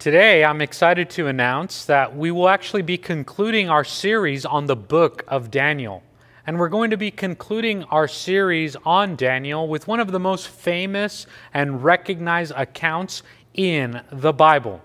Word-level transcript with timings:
Today, 0.00 0.46
I'm 0.46 0.62
excited 0.62 1.10
to 1.10 1.26
announce 1.26 1.84
that 1.84 2.16
we 2.16 2.30
will 2.30 2.48
actually 2.48 2.80
be 2.80 2.96
concluding 2.96 3.68
our 3.68 3.84
series 3.84 4.46
on 4.46 4.64
the 4.64 4.74
book 4.74 5.22
of 5.28 5.50
Daniel. 5.50 6.02
And 6.46 6.58
we're 6.58 6.70
going 6.70 6.88
to 6.88 6.96
be 6.96 7.10
concluding 7.10 7.84
our 7.84 8.08
series 8.08 8.76
on 8.86 9.14
Daniel 9.14 9.68
with 9.68 9.86
one 9.86 10.00
of 10.00 10.10
the 10.10 10.18
most 10.18 10.48
famous 10.48 11.26
and 11.52 11.84
recognized 11.84 12.54
accounts 12.56 13.22
in 13.52 14.00
the 14.10 14.32
Bible. 14.32 14.80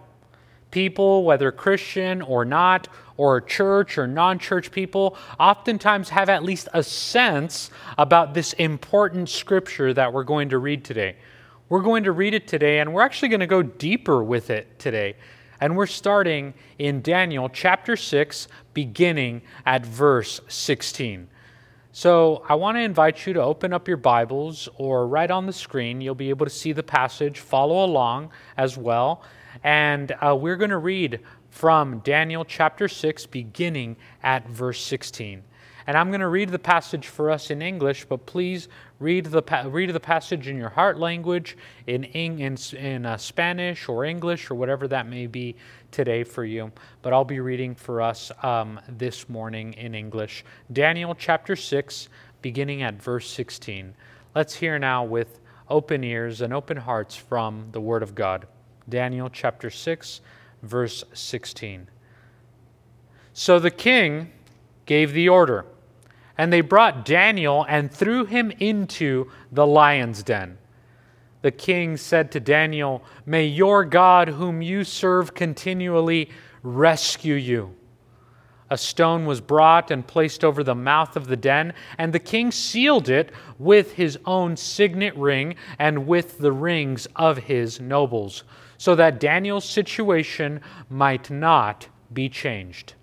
People, 0.70 1.24
whether 1.24 1.50
Christian 1.50 2.22
or 2.22 2.44
not, 2.44 2.90
or 3.16 3.40
church 3.40 3.98
or 3.98 4.08
non 4.08 4.38
church 4.38 4.70
people, 4.70 5.16
oftentimes 5.40 6.10
have 6.10 6.28
at 6.28 6.44
least 6.44 6.68
a 6.74 6.84
sense 6.84 7.72
about 7.98 8.34
this 8.34 8.52
important 8.52 9.30
scripture 9.30 9.94
that 9.94 10.12
we're 10.12 10.26
going 10.26 10.50
to 10.50 10.58
read 10.58 10.84
today. 10.84 11.16
We're 11.68 11.82
going 11.82 12.04
to 12.04 12.12
read 12.12 12.36
it 12.36 12.48
today, 12.48 12.78
and 12.78 12.94
we're 12.94 13.02
actually 13.02 13.30
going 13.30 13.40
to 13.40 13.48
go 13.48 13.64
deeper 13.64 14.24
with 14.24 14.52
it 14.52 14.78
today. 14.78 15.16
And 15.60 15.76
we're 15.76 15.88
starting 15.88 16.54
in 16.78 17.02
Daniel 17.02 17.50
chapter 17.50 17.96
6, 17.96 18.48
beginning 18.76 19.42
at 19.66 19.84
verse 19.84 20.42
16. 20.48 21.28
So 21.92 22.44
I 22.48 22.54
want 22.54 22.78
to 22.78 22.82
invite 22.82 23.26
you 23.26 23.34
to 23.34 23.42
open 23.42 23.74
up 23.74 23.88
your 23.88 23.98
Bibles 23.98 24.70
or 24.76 25.08
right 25.08 25.32
on 25.32 25.48
the 25.48 25.54
screen. 25.54 26.02
You'll 26.02 26.14
be 26.14 26.30
able 26.30 26.46
to 26.46 26.52
see 26.52 26.72
the 26.72 26.84
passage, 26.84 27.40
follow 27.40 27.84
along 27.84 28.30
as 28.58 28.78
well. 28.78 29.24
And 29.64 30.12
uh, 30.22 30.36
we're 30.40 30.58
going 30.58 30.70
to 30.70 30.78
read 30.78 31.22
from 31.50 31.98
Daniel 32.00 32.46
chapter 32.46 32.88
6, 32.88 33.26
beginning 33.26 33.96
at 34.22 34.48
verse 34.48 34.80
16. 34.84 35.42
And 35.88 35.98
I'm 35.98 36.10
going 36.10 36.22
to 36.22 36.28
read 36.28 36.50
the 36.50 36.60
passage 36.60 37.08
for 37.08 37.32
us 37.32 37.50
in 37.50 37.62
English, 37.62 38.06
but 38.06 38.26
please 38.28 38.68
read 39.00 39.26
the, 39.26 39.42
read 39.68 39.90
the 39.90 40.00
passage 40.00 40.48
in 40.48 40.58
your 40.58 40.70
heart 40.70 40.98
language, 40.98 41.58
in, 41.88 42.04
in, 42.06 42.58
in 42.78 43.06
uh, 43.06 43.18
Spanish 43.18 43.90
or 43.90 44.06
English 44.06 44.50
or 44.50 44.56
whatever 44.56 44.88
that 44.88 45.08
may 45.08 45.28
be 45.28 45.56
today 45.92 46.24
for 46.24 46.46
you. 46.46 46.72
But 47.02 47.14
I'll 47.14 47.26
be 47.26 47.40
reading 47.40 47.76
for 47.76 48.02
us 48.02 48.32
um, 48.44 48.80
this 48.88 49.28
morning 49.30 49.74
in 49.74 49.96
English. 49.96 50.46
Daniel 50.72 51.16
chapter 51.16 51.56
6, 51.56 52.10
beginning 52.42 52.84
at 52.84 53.02
verse 53.02 53.30
16. 53.30 53.94
Let's 54.34 54.54
hear 54.54 54.80
now 54.80 55.04
with 55.04 55.40
open 55.70 56.04
ears 56.04 56.42
and 56.42 56.54
open 56.54 56.78
hearts 56.78 57.16
from 57.16 57.68
the 57.72 57.82
Word 57.82 58.04
of 58.04 58.16
God. 58.16 58.48
Daniel 58.88 59.30
chapter 59.30 59.70
6, 59.70 60.22
verse 60.62 61.04
16. 61.14 61.88
So 63.34 63.60
the 63.60 63.72
king 63.72 64.32
gave 64.86 65.12
the 65.12 65.28
order 65.28 65.66
and 66.38 66.52
they 66.52 66.62
brought 66.62 67.06
Daniel 67.06 67.66
and 67.68 67.92
threw 67.92 68.26
him 68.26 68.52
into 68.60 69.30
the 69.52 69.66
lion's 69.66 70.24
den. 70.24 70.58
The 71.42 71.52
king 71.52 71.96
said 71.98 72.32
to 72.32 72.40
Daniel, 72.40 73.04
May 73.26 73.46
your 73.46 73.86
God, 73.86 74.30
whom 74.30 74.62
you 74.62 74.84
serve 74.84 75.34
continually, 75.34 76.30
rescue 76.64 77.36
you. 77.36 77.76
A 78.72 78.78
stone 78.78 79.28
was 79.28 79.42
brought 79.42 79.92
and 79.92 80.08
placed 80.08 80.44
over 80.44 80.64
the 80.64 80.74
mouth 80.74 81.16
of 81.16 81.28
the 81.28 81.38
den, 81.38 81.74
and 82.00 82.12
the 82.12 82.20
king 82.20 82.52
sealed 82.52 83.10
it 83.10 83.32
with 83.60 83.94
his 83.94 84.18
own 84.26 84.58
signet 84.58 85.16
ring 85.16 85.56
and 85.78 86.08
with 86.08 86.40
the 86.40 86.52
rings 86.52 87.08
of 87.16 87.38
his 87.38 87.80
nobles, 87.80 88.44
so 88.78 88.96
that 88.96 89.20
Daniel's 89.20 89.66
situation 89.66 90.62
might 90.90 91.30
not 91.30 91.88
be 92.12 92.28
changed. 92.28 92.96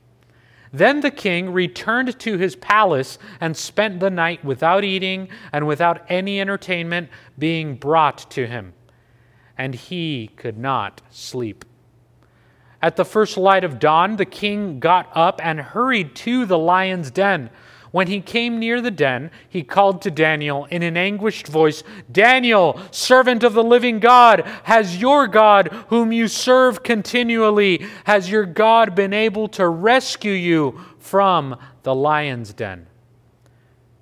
Then 0.72 1.00
the 1.00 1.10
king 1.10 1.52
returned 1.52 2.18
to 2.18 2.38
his 2.38 2.56
palace 2.56 3.18
and 3.40 3.56
spent 3.56 4.00
the 4.00 4.10
night 4.10 4.44
without 4.44 4.84
eating 4.84 5.28
and 5.52 5.66
without 5.66 6.04
any 6.08 6.40
entertainment 6.40 7.10
being 7.38 7.76
brought 7.76 8.30
to 8.30 8.46
him. 8.46 8.72
And 9.58 9.74
he 9.74 10.30
could 10.36 10.56
not 10.56 11.02
sleep. 11.10 11.64
At 12.80 12.96
the 12.96 13.04
first 13.04 13.36
light 13.36 13.64
of 13.64 13.78
dawn, 13.78 14.16
the 14.16 14.24
king 14.24 14.80
got 14.80 15.08
up 15.14 15.40
and 15.44 15.60
hurried 15.60 16.16
to 16.16 16.46
the 16.46 16.58
lion's 16.58 17.10
den. 17.10 17.50
When 17.92 18.08
he 18.08 18.22
came 18.22 18.58
near 18.58 18.80
the 18.80 18.90
den, 18.90 19.30
he 19.46 19.62
called 19.62 20.00
to 20.02 20.10
Daniel 20.10 20.64
in 20.70 20.82
an 20.82 20.96
anguished 20.96 21.46
voice 21.46 21.84
Daniel, 22.10 22.80
servant 22.90 23.44
of 23.44 23.52
the 23.52 23.62
living 23.62 24.00
God, 24.00 24.40
has 24.64 24.96
your 24.96 25.28
God, 25.28 25.68
whom 25.88 26.10
you 26.10 26.26
serve 26.26 26.82
continually, 26.82 27.86
has 28.04 28.30
your 28.30 28.46
God 28.46 28.94
been 28.94 29.12
able 29.12 29.46
to 29.48 29.68
rescue 29.68 30.32
you 30.32 30.80
from 30.98 31.56
the 31.82 31.94
lion's 31.94 32.54
den? 32.54 32.86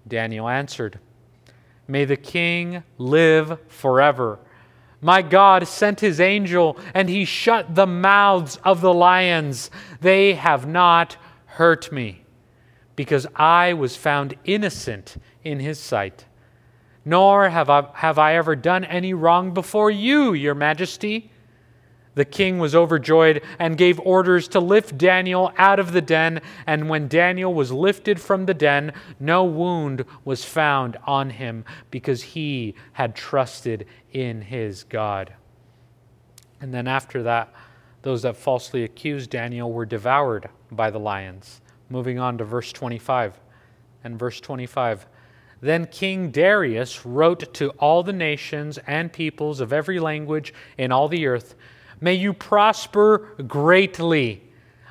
Daniel 0.07 0.49
answered, 0.49 1.01
May 1.89 2.05
the 2.05 2.17
king 2.17 2.85
live 2.97 3.59
forever. 3.67 4.39
My 5.01 5.21
God 5.21 5.67
sent 5.67 5.99
his 5.99 6.21
angel, 6.21 6.79
and 6.95 7.09
he 7.09 7.25
shut 7.25 7.75
the 7.75 7.87
mouths 7.87 8.57
of 8.63 8.83
the 8.83 8.95
lions. 8.95 9.69
They 10.01 10.35
have 10.35 10.65
not 10.65 11.17
hurt 11.47 11.91
me 11.91 12.21
because 13.01 13.27
I 13.35 13.73
was 13.73 13.97
found 13.97 14.35
innocent 14.45 15.17
in 15.43 15.59
his 15.59 15.81
sight. 15.81 16.27
Nor 17.03 17.49
have 17.49 17.71
I, 17.71 17.89
have 17.95 18.19
I 18.19 18.37
ever 18.37 18.55
done 18.55 18.85
any 18.85 19.15
wrong 19.15 19.55
before 19.55 19.91
you, 19.91 20.35
your 20.35 20.55
majesty. 20.55 21.31
The 22.15 22.27
king 22.27 22.59
was 22.59 22.75
overjoyed 22.75 23.41
and 23.59 23.79
gave 23.79 23.99
orders 24.01 24.49
to 24.49 24.61
lift 24.61 24.99
Daniel 24.99 25.51
out 25.57 25.81
of 25.81 25.93
the 25.93 26.03
den. 26.03 26.43
And 26.67 26.91
when 26.91 27.09
Daniel 27.09 27.55
was 27.55 27.73
lifted 27.73 28.21
from 28.21 28.45
the 28.45 28.53
den, 28.53 28.93
no 29.19 29.45
wound 29.45 30.05
was 30.27 30.45
found 30.45 30.99
on 31.07 31.31
him 31.31 31.65
because 31.91 32.21
he 32.21 32.75
had 32.93 33.15
trusted 33.15 33.87
in 34.13 34.43
his 34.43 34.85
God. 34.85 35.33
And 36.61 36.75
then 36.75 36.87
after 36.87 37.23
that, 37.23 37.51
those 38.03 38.21
that 38.21 38.37
falsely 38.37 38.85
accused 38.85 39.31
Daniel 39.31 39.73
were 39.73 39.87
devoured 39.87 40.51
by 40.71 40.91
the 40.91 41.01
lions. 41.01 41.63
Moving 41.91 42.19
on 42.19 42.39
to 42.39 42.45
verse 42.45 42.73
25. 42.73 43.39
And 44.05 44.19
verse 44.19 44.41
25. 44.41 45.07
Then 45.61 45.87
King 45.87 46.31
Darius 46.31 47.05
wrote 47.05 47.53
to 47.55 47.71
all 47.71 48.03
the 48.03 48.15
nations 48.15 48.79
and 48.87 49.13
peoples 49.13 49.61
of 49.61 49.73
every 49.73 50.01
language 50.01 50.55
in 50.79 50.91
all 50.91 51.09
the 51.09 51.27
earth 51.27 51.55
May 52.01 52.15
you 52.15 52.33
prosper 52.33 53.29
greatly. 53.47 54.43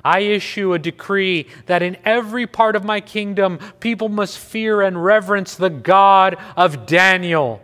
I 0.03 0.19
issue 0.19 0.73
a 0.73 0.79
decree 0.79 1.47
that 1.65 1.81
in 1.81 1.97
every 2.05 2.45
part 2.45 2.75
of 2.75 2.85
my 2.85 3.01
kingdom 3.01 3.59
people 3.79 4.09
must 4.09 4.37
fear 4.37 4.81
and 4.81 5.03
reverence 5.03 5.55
the 5.55 5.71
God 5.71 6.37
of 6.55 6.85
Daniel 6.85 7.61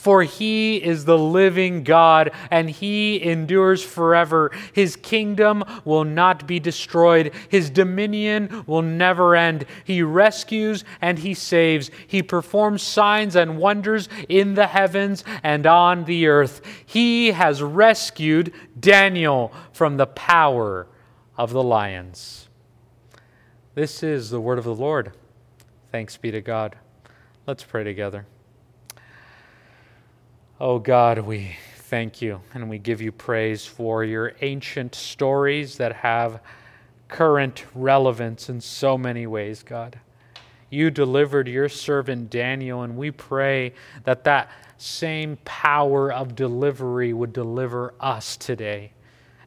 for 0.00 0.22
he 0.22 0.76
is 0.78 1.04
the 1.04 1.18
living 1.18 1.84
God, 1.84 2.30
and 2.50 2.70
he 2.70 3.22
endures 3.22 3.84
forever. 3.84 4.50
His 4.72 4.96
kingdom 4.96 5.62
will 5.84 6.04
not 6.04 6.46
be 6.46 6.58
destroyed, 6.58 7.34
his 7.50 7.68
dominion 7.68 8.64
will 8.66 8.80
never 8.80 9.36
end. 9.36 9.66
He 9.84 10.02
rescues 10.02 10.84
and 11.02 11.18
he 11.18 11.34
saves. 11.34 11.90
He 12.06 12.22
performs 12.22 12.80
signs 12.80 13.36
and 13.36 13.58
wonders 13.58 14.08
in 14.26 14.54
the 14.54 14.68
heavens 14.68 15.22
and 15.42 15.66
on 15.66 16.06
the 16.06 16.28
earth. 16.28 16.62
He 16.86 17.32
has 17.32 17.62
rescued 17.62 18.54
Daniel 18.80 19.52
from 19.70 19.98
the 19.98 20.06
power 20.06 20.86
of 21.36 21.50
the 21.50 21.62
lions. 21.62 22.48
This 23.74 24.02
is 24.02 24.30
the 24.30 24.40
word 24.40 24.56
of 24.56 24.64
the 24.64 24.74
Lord. 24.74 25.12
Thanks 25.92 26.16
be 26.16 26.30
to 26.30 26.40
God. 26.40 26.76
Let's 27.46 27.64
pray 27.64 27.84
together. 27.84 28.24
Oh 30.62 30.78
God, 30.78 31.20
we 31.20 31.56
thank 31.74 32.20
you 32.20 32.42
and 32.52 32.68
we 32.68 32.78
give 32.78 33.00
you 33.00 33.12
praise 33.12 33.64
for 33.64 34.04
your 34.04 34.34
ancient 34.42 34.94
stories 34.94 35.78
that 35.78 35.94
have 35.94 36.42
current 37.08 37.64
relevance 37.74 38.50
in 38.50 38.60
so 38.60 38.98
many 38.98 39.26
ways, 39.26 39.62
God. 39.62 39.98
You 40.68 40.90
delivered 40.90 41.48
your 41.48 41.70
servant 41.70 42.28
Daniel, 42.28 42.82
and 42.82 42.98
we 42.98 43.10
pray 43.10 43.72
that 44.04 44.24
that 44.24 44.50
same 44.76 45.38
power 45.46 46.12
of 46.12 46.36
delivery 46.36 47.14
would 47.14 47.32
deliver 47.32 47.94
us 47.98 48.36
today 48.36 48.92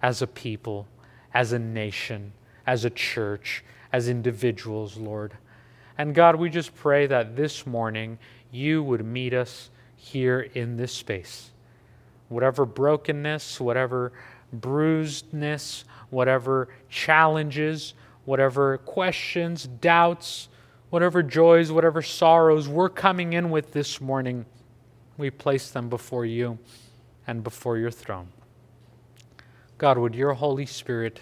as 0.01 0.24
a 0.24 0.28
people, 0.28 0.88
as 1.31 1.54
a 1.54 1.60
nation, 1.60 2.33
as 2.65 2.86
a 2.86 2.89
church, 2.89 3.63
as 3.92 4.10
individuals, 4.10 4.98
Lord. 4.98 5.38
And 5.95 6.15
God, 6.15 6.38
we 6.38 6.50
just 6.50 6.74
pray 6.74 7.06
that 7.06 7.36
this 7.36 7.68
morning 7.68 8.18
you 8.51 8.81
would 8.81 9.06
meet 9.06 9.36
us 9.36 9.69
here 10.03 10.41
in 10.53 10.75
this 10.75 10.91
space. 10.91 11.51
Whatever 12.27 12.65
brokenness, 12.65 13.61
whatever 13.61 14.11
bruisedness, 14.53 15.85
whatever 16.09 16.67
challenges, 16.89 17.94
whatever 18.25 18.79
questions, 18.79 19.65
doubts, 19.65 20.50
whatever 20.89 21.23
joys, 21.23 21.71
whatever 21.71 22.01
sorrows 22.01 22.67
we're 22.67 22.89
coming 22.89 23.31
in 23.31 23.50
with 23.50 23.71
this 23.71 24.01
morning, 24.01 24.45
we 25.17 25.29
place 25.29 25.71
them 25.71 25.88
before 25.88 26.25
you 26.25 26.59
and 27.25 27.41
before 27.41 27.77
your 27.77 27.91
throne. 27.91 28.27
God, 29.77 29.97
would 29.97 30.15
your 30.15 30.33
Holy 30.33 30.65
Spirit 30.65 31.21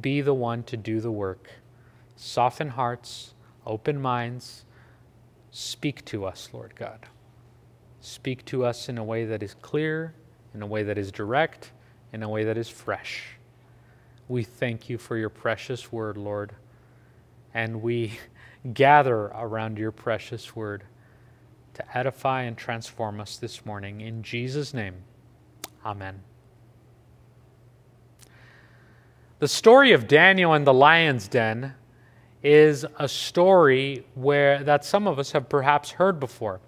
be 0.00 0.20
the 0.20 0.34
one 0.34 0.64
to 0.64 0.76
do 0.76 1.00
the 1.00 1.12
work? 1.12 1.48
Soften 2.16 2.70
hearts, 2.70 3.34
open 3.64 4.02
minds, 4.02 4.64
speak 5.52 6.04
to 6.06 6.24
us, 6.24 6.48
Lord 6.52 6.74
God. 6.74 7.06
Speak 8.06 8.44
to 8.44 8.64
us 8.64 8.88
in 8.88 8.98
a 8.98 9.04
way 9.04 9.24
that 9.24 9.42
is 9.42 9.54
clear, 9.62 10.14
in 10.54 10.62
a 10.62 10.66
way 10.66 10.84
that 10.84 10.96
is 10.96 11.10
direct, 11.10 11.72
in 12.12 12.22
a 12.22 12.28
way 12.28 12.44
that 12.44 12.56
is 12.56 12.68
fresh. 12.68 13.24
we 14.28 14.44
thank 14.44 14.88
you 14.88 14.96
for 14.96 15.16
your 15.16 15.28
precious 15.28 15.90
word, 15.90 16.16
Lord. 16.16 16.52
And 17.52 17.82
we 17.82 18.16
gather 18.72 19.32
around 19.34 19.76
your 19.76 19.90
precious 19.90 20.54
word 20.54 20.84
to 21.74 21.98
edify 21.98 22.42
and 22.42 22.56
transform 22.56 23.20
us 23.20 23.38
this 23.38 23.66
morning. 23.66 24.00
In 24.00 24.22
Jesus' 24.22 24.72
name, 24.72 24.94
amen. 25.84 26.22
The 29.40 29.48
story 29.48 29.90
of 29.90 30.06
Daniel 30.06 30.52
and 30.52 30.64
the 30.64 30.72
lion's 30.72 31.26
den 31.26 31.74
is 32.40 32.86
a 33.00 33.08
story 33.08 34.06
where 34.14 34.62
that 34.62 34.84
some 34.84 35.08
of 35.08 35.18
us 35.18 35.32
have 35.32 35.48
perhaps 35.48 35.90
heard 35.90 36.20
before. 36.20 36.60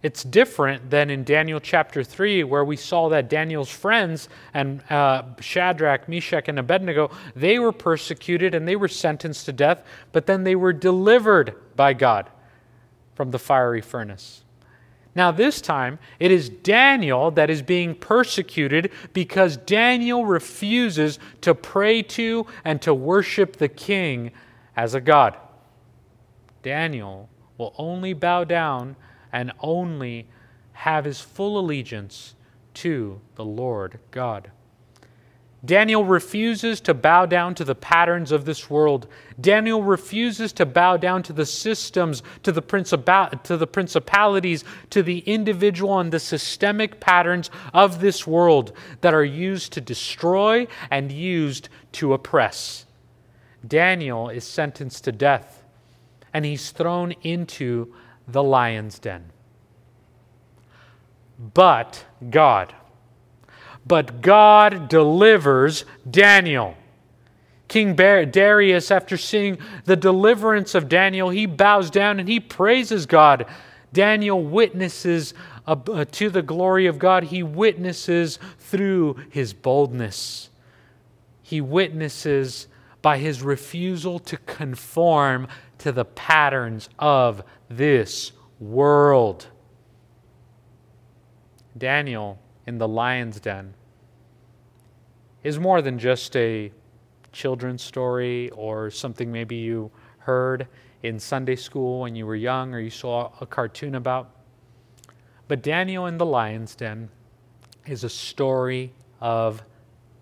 It's 0.00 0.22
different 0.22 0.90
than 0.90 1.10
in 1.10 1.24
Daniel 1.24 1.58
chapter 1.58 2.04
3, 2.04 2.44
where 2.44 2.64
we 2.64 2.76
saw 2.76 3.08
that 3.08 3.28
Daniel's 3.28 3.70
friends 3.70 4.28
and 4.54 4.80
uh, 4.90 5.24
Shadrach, 5.40 6.08
Meshach, 6.08 6.46
and 6.46 6.58
Abednego, 6.58 7.10
they 7.34 7.58
were 7.58 7.72
persecuted 7.72 8.54
and 8.54 8.66
they 8.66 8.76
were 8.76 8.86
sentenced 8.86 9.46
to 9.46 9.52
death, 9.52 9.82
but 10.12 10.26
then 10.26 10.44
they 10.44 10.54
were 10.54 10.72
delivered 10.72 11.54
by 11.74 11.94
God 11.94 12.30
from 13.16 13.32
the 13.32 13.40
fiery 13.40 13.80
furnace. 13.80 14.44
Now, 15.16 15.32
this 15.32 15.60
time, 15.60 15.98
it 16.20 16.30
is 16.30 16.48
Daniel 16.48 17.32
that 17.32 17.50
is 17.50 17.60
being 17.60 17.96
persecuted 17.96 18.92
because 19.12 19.56
Daniel 19.56 20.24
refuses 20.24 21.18
to 21.40 21.56
pray 21.56 22.02
to 22.02 22.46
and 22.64 22.80
to 22.82 22.94
worship 22.94 23.56
the 23.56 23.68
king 23.68 24.30
as 24.76 24.94
a 24.94 25.00
god. 25.00 25.36
Daniel 26.62 27.28
will 27.56 27.74
only 27.78 28.12
bow 28.12 28.44
down 28.44 28.94
and 29.32 29.52
only 29.60 30.26
have 30.72 31.04
his 31.04 31.20
full 31.20 31.58
allegiance 31.58 32.34
to 32.74 33.20
the 33.34 33.44
Lord 33.44 33.98
God. 34.10 34.50
Daniel 35.64 36.04
refuses 36.04 36.80
to 36.82 36.94
bow 36.94 37.26
down 37.26 37.52
to 37.56 37.64
the 37.64 37.74
patterns 37.74 38.30
of 38.30 38.44
this 38.44 38.70
world. 38.70 39.08
Daniel 39.40 39.82
refuses 39.82 40.52
to 40.52 40.64
bow 40.64 40.96
down 40.96 41.20
to 41.24 41.32
the 41.32 41.44
systems, 41.44 42.22
to 42.44 42.52
the, 42.52 42.60
to 43.42 43.56
the 43.56 43.66
principalities, 43.66 44.64
to 44.90 45.02
the 45.02 45.18
individual 45.20 45.98
and 45.98 46.12
the 46.12 46.20
systemic 46.20 47.00
patterns 47.00 47.50
of 47.74 48.00
this 48.00 48.24
world 48.24 48.72
that 49.00 49.14
are 49.14 49.24
used 49.24 49.72
to 49.72 49.80
destroy 49.80 50.68
and 50.92 51.10
used 51.10 51.68
to 51.90 52.12
oppress. 52.12 52.86
Daniel 53.66 54.28
is 54.28 54.44
sentenced 54.44 55.02
to 55.04 55.12
death 55.12 55.64
and 56.32 56.44
he's 56.44 56.70
thrown 56.70 57.12
into 57.22 57.92
the 58.28 58.42
lion's 58.42 58.98
den. 58.98 59.32
But 61.54 62.04
God. 62.30 62.74
But 63.86 64.20
God 64.20 64.88
delivers 64.88 65.84
Daniel. 66.08 66.76
King 67.68 67.94
Darius, 67.94 68.90
after 68.90 69.16
seeing 69.16 69.58
the 69.84 69.96
deliverance 69.96 70.74
of 70.74 70.88
Daniel, 70.88 71.28
he 71.28 71.46
bows 71.46 71.90
down 71.90 72.18
and 72.18 72.28
he 72.28 72.40
praises 72.40 73.06
God. 73.06 73.46
Daniel 73.92 74.42
witnesses 74.42 75.34
uh, 75.66 76.04
to 76.12 76.30
the 76.30 76.42
glory 76.42 76.86
of 76.86 76.98
God. 76.98 77.24
He 77.24 77.42
witnesses 77.42 78.38
through 78.58 79.16
his 79.30 79.52
boldness. 79.52 80.50
He 81.42 81.60
witnesses 81.60 82.68
by 83.00 83.18
his 83.18 83.42
refusal 83.42 84.18
to 84.18 84.36
conform 84.38 85.46
to 85.78 85.92
the 85.92 86.04
patterns 86.04 86.88
of 86.98 87.42
this 87.68 88.32
world. 88.58 89.46
Daniel 91.76 92.38
in 92.66 92.78
the 92.78 92.88
lion's 92.88 93.40
den 93.40 93.74
is 95.42 95.58
more 95.58 95.80
than 95.80 95.98
just 95.98 96.36
a 96.36 96.72
children's 97.32 97.82
story 97.82 98.50
or 98.50 98.90
something 98.90 99.30
maybe 99.30 99.56
you 99.56 99.90
heard 100.18 100.66
in 101.02 101.18
Sunday 101.18 101.56
school 101.56 102.00
when 102.00 102.16
you 102.16 102.26
were 102.26 102.34
young 102.34 102.74
or 102.74 102.80
you 102.80 102.90
saw 102.90 103.30
a 103.40 103.46
cartoon 103.46 103.94
about. 103.94 104.30
But 105.46 105.62
Daniel 105.62 106.06
in 106.06 106.18
the 106.18 106.26
lion's 106.26 106.74
den 106.74 107.08
is 107.86 108.04
a 108.04 108.08
story 108.08 108.92
of 109.20 109.62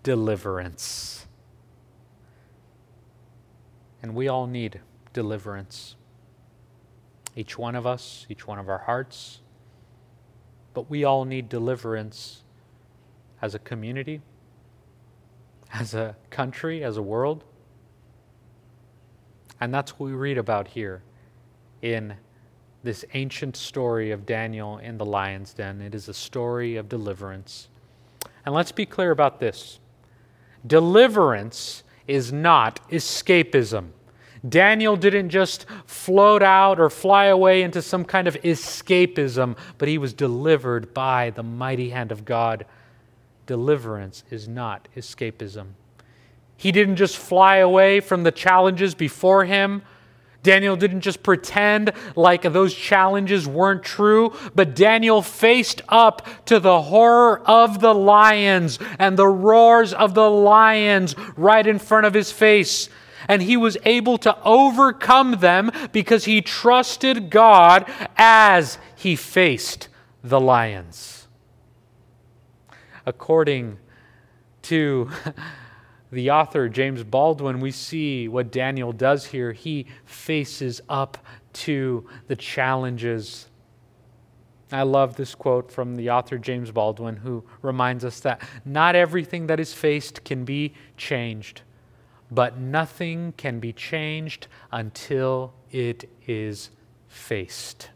deliverance. 0.03 1.25
And 4.01 4.15
we 4.15 4.27
all 4.27 4.47
need 4.47 4.79
deliverance. 5.17 5.95
Each 7.35 7.57
one 7.57 7.73
of 7.73 7.87
us, 7.87 8.27
each 8.29 8.45
one 8.45 8.59
of 8.59 8.69
our 8.69 8.77
hearts. 8.77 9.39
But 10.75 10.91
we 10.91 11.05
all 11.05 11.25
need 11.25 11.49
deliverance 11.49 12.43
as 13.41 13.55
a 13.55 13.59
community, 13.59 14.21
as 15.73 15.95
a 15.95 16.15
country, 16.29 16.83
as 16.83 16.97
a 16.97 17.01
world. 17.01 17.45
And 19.59 19.73
that's 19.73 19.93
what 19.93 20.05
we 20.05 20.13
read 20.13 20.37
about 20.37 20.67
here 20.67 21.01
in 21.81 22.13
this 22.83 23.03
ancient 23.15 23.57
story 23.57 24.11
of 24.11 24.27
Daniel 24.27 24.77
in 24.77 24.99
the 24.99 25.05
lion's 25.05 25.51
den. 25.51 25.81
It 25.81 25.95
is 25.95 26.07
a 26.07 26.13
story 26.13 26.75
of 26.75 26.87
deliverance. 26.87 27.69
And 28.45 28.53
let's 28.53 28.71
be 28.71 28.85
clear 28.85 29.09
about 29.09 29.39
this 29.39 29.79
deliverance 30.67 31.81
is 32.05 32.31
not 32.31 32.87
escapism. 32.91 33.93
Daniel 34.47 34.95
didn't 34.95 35.29
just 35.29 35.65
float 35.85 36.43
out 36.43 36.79
or 36.79 36.89
fly 36.89 37.25
away 37.25 37.63
into 37.63 37.81
some 37.81 38.05
kind 38.05 38.27
of 38.27 38.35
escapism, 38.41 39.57
but 39.77 39.87
he 39.87 39.97
was 39.97 40.13
delivered 40.13 40.93
by 40.93 41.31
the 41.31 41.43
mighty 41.43 41.89
hand 41.89 42.11
of 42.11 42.25
God. 42.25 42.65
Deliverance 43.45 44.23
is 44.29 44.47
not 44.47 44.87
escapism. 44.95 45.67
He 46.55 46.71
didn't 46.71 46.95
just 46.95 47.17
fly 47.17 47.57
away 47.57 47.99
from 47.99 48.23
the 48.23 48.31
challenges 48.31 48.95
before 48.95 49.45
him. 49.45 49.83
Daniel 50.43 50.75
didn't 50.75 51.01
just 51.01 51.23
pretend 51.23 51.91
like 52.15 52.41
those 52.41 52.73
challenges 52.73 53.47
weren't 53.47 53.83
true, 53.83 54.33
but 54.55 54.75
Daniel 54.75 55.21
faced 55.21 55.81
up 55.89 56.25
to 56.45 56.59
the 56.59 56.81
horror 56.83 57.41
of 57.45 57.79
the 57.79 57.93
lions 57.93 58.79
and 58.97 59.17
the 59.17 59.27
roars 59.27 59.93
of 59.93 60.13
the 60.13 60.29
lions 60.29 61.15
right 61.35 61.65
in 61.65 61.79
front 61.79 62.05
of 62.05 62.13
his 62.13 62.31
face 62.31 62.89
and 63.27 63.41
he 63.41 63.57
was 63.57 63.77
able 63.83 64.17
to 64.19 64.37
overcome 64.43 65.39
them 65.39 65.71
because 65.91 66.25
he 66.25 66.41
trusted 66.41 67.29
God 67.29 67.89
as 68.15 68.77
he 68.95 69.15
faced 69.15 69.89
the 70.23 70.39
lions. 70.39 71.27
According 73.05 73.77
to 74.63 75.09
the 76.11 76.31
author, 76.31 76.69
James 76.69 77.03
Baldwin, 77.03 77.59
we 77.59 77.71
see 77.71 78.27
what 78.27 78.51
Daniel 78.51 78.91
does 78.91 79.25
here. 79.25 79.51
He 79.53 79.87
faces 80.05 80.81
up 80.89 81.17
to 81.53 82.07
the 82.27 82.35
challenges. 82.35 83.47
I 84.71 84.83
love 84.83 85.15
this 85.15 85.33
quote 85.33 85.71
from 85.71 85.95
the 85.95 86.09
author 86.09 86.37
James 86.37 86.71
Baldwin, 86.71 87.15
who 87.15 87.45
reminds 87.61 88.03
us 88.03 88.19
that 88.21 88.41
not 88.65 88.95
everything 88.95 89.47
that 89.47 89.59
is 89.59 89.73
faced 89.73 90.25
can 90.25 90.43
be 90.43 90.73
changed 90.97 91.61
but 92.29 92.57
nothing 92.57 93.33
can 93.37 93.59
be 93.59 93.71
changed 93.71 94.47
until 94.71 95.53
it 95.71 96.09
is 96.25 96.71
faced. 97.07 97.89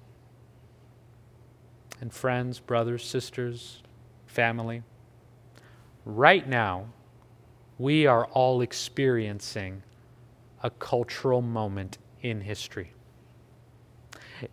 And 2.00 2.12
friends, 2.12 2.60
brothers, 2.60 3.06
sisters, 3.06 3.84
family, 4.26 4.84
right 6.06 6.48
now, 6.48 6.88
we 7.78 8.06
are 8.08 8.26
all 8.26 8.62
experiencing 8.62 9.84
a 10.64 10.70
cultural 10.70 11.42
moment 11.42 11.98
in 12.22 12.42
history. 12.42 12.94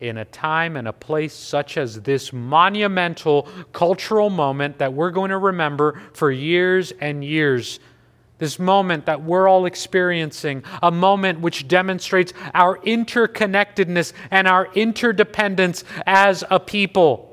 In 0.00 0.18
a 0.18 0.24
time 0.26 0.76
and 0.76 0.86
a 0.86 0.92
place 0.92 1.32
such 1.32 1.78
as 1.78 2.02
this 2.02 2.32
monumental 2.32 3.48
cultural 3.72 4.28
moment 4.28 4.78
that 4.78 4.92
we're 4.92 5.10
going 5.10 5.30
to 5.30 5.38
remember 5.38 6.00
for 6.12 6.30
years 6.30 6.92
and 7.00 7.24
years 7.24 7.80
this 8.38 8.58
moment 8.58 9.06
that 9.06 9.22
we're 9.22 9.48
all 9.48 9.66
experiencing, 9.66 10.62
a 10.82 10.90
moment 10.90 11.40
which 11.40 11.68
demonstrates 11.68 12.32
our 12.54 12.78
interconnectedness 12.78 14.12
and 14.30 14.46
our 14.46 14.72
interdependence 14.74 15.84
as 16.06 16.44
a 16.50 16.60
people. 16.60 17.28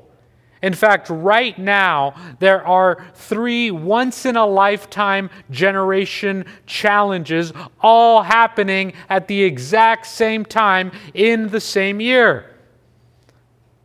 In 0.62 0.74
fact, 0.74 1.08
right 1.10 1.56
now, 1.58 2.14
there 2.40 2.66
are 2.66 3.06
three 3.14 3.70
once 3.70 4.24
in 4.26 4.36
a 4.36 4.46
lifetime 4.46 5.30
generation 5.50 6.46
challenges 6.66 7.52
all 7.80 8.22
happening 8.22 8.94
at 9.08 9.28
the 9.28 9.42
exact 9.44 10.06
same 10.06 10.44
time 10.44 10.90
in 11.14 11.48
the 11.48 11.60
same 11.60 12.00
year. 12.00 12.56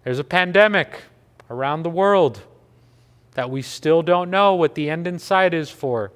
There's 0.03 0.19
a 0.19 0.23
pandemic 0.23 1.03
around 1.49 1.83
the 1.83 1.89
world 1.89 2.41
that 3.33 3.49
we 3.49 3.61
still 3.61 4.01
don't 4.01 4.29
know 4.29 4.55
what 4.55 4.75
the 4.75 4.89
end 4.89 5.07
in 5.07 5.19
sight 5.19 5.53
is 5.53 5.69
for. 5.69 6.11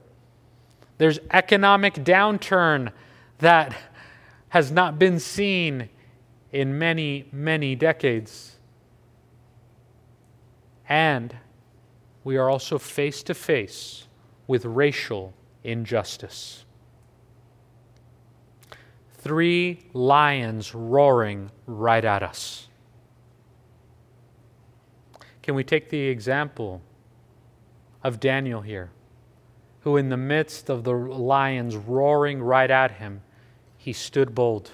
There's 0.97 1.19
economic 1.31 1.95
downturn 1.95 2.91
that 3.39 3.75
has 4.49 4.71
not 4.71 4.97
been 4.97 5.19
seen 5.19 5.89
in 6.51 6.77
many, 6.77 7.27
many 7.31 7.75
decades. 7.75 8.57
And 10.87 11.35
we 12.23 12.37
are 12.37 12.49
also 12.49 12.77
face 12.77 13.23
to 13.23 13.33
face 13.33 14.07
with 14.47 14.63
racial 14.63 15.33
injustice. 15.63 16.63
Three 19.13 19.79
lions 19.93 20.73
roaring 20.73 21.51
right 21.65 22.05
at 22.05 22.23
us. 22.23 22.67
Can 25.41 25.55
we 25.55 25.63
take 25.63 25.89
the 25.89 25.99
example 25.99 26.81
of 28.03 28.19
Daniel 28.19 28.61
here, 28.61 28.91
who, 29.85 29.95
in 29.95 30.09
the 30.09 30.17
midst 30.17 30.69
of 30.69 30.83
the 30.83 30.91
lions 30.91 31.77
roaring 31.77 32.43
right 32.43 32.69
at 32.69 32.91
him, 32.91 33.21
he 33.77 33.93
stood 33.93 34.35
bold? 34.35 34.71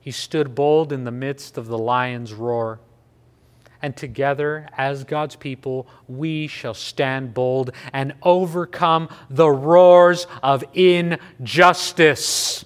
He 0.00 0.10
stood 0.10 0.54
bold 0.54 0.92
in 0.92 1.04
the 1.04 1.10
midst 1.10 1.58
of 1.58 1.66
the 1.66 1.76
lion's 1.76 2.32
roar 2.32 2.80
and 3.84 3.94
together 3.94 4.66
as 4.78 5.04
God's 5.04 5.36
people, 5.36 5.86
we 6.08 6.46
shall 6.46 6.72
stand 6.72 7.34
bold 7.34 7.70
and 7.92 8.14
overcome 8.22 9.10
the 9.28 9.50
roars 9.50 10.26
of 10.42 10.64
injustice. 10.72 12.64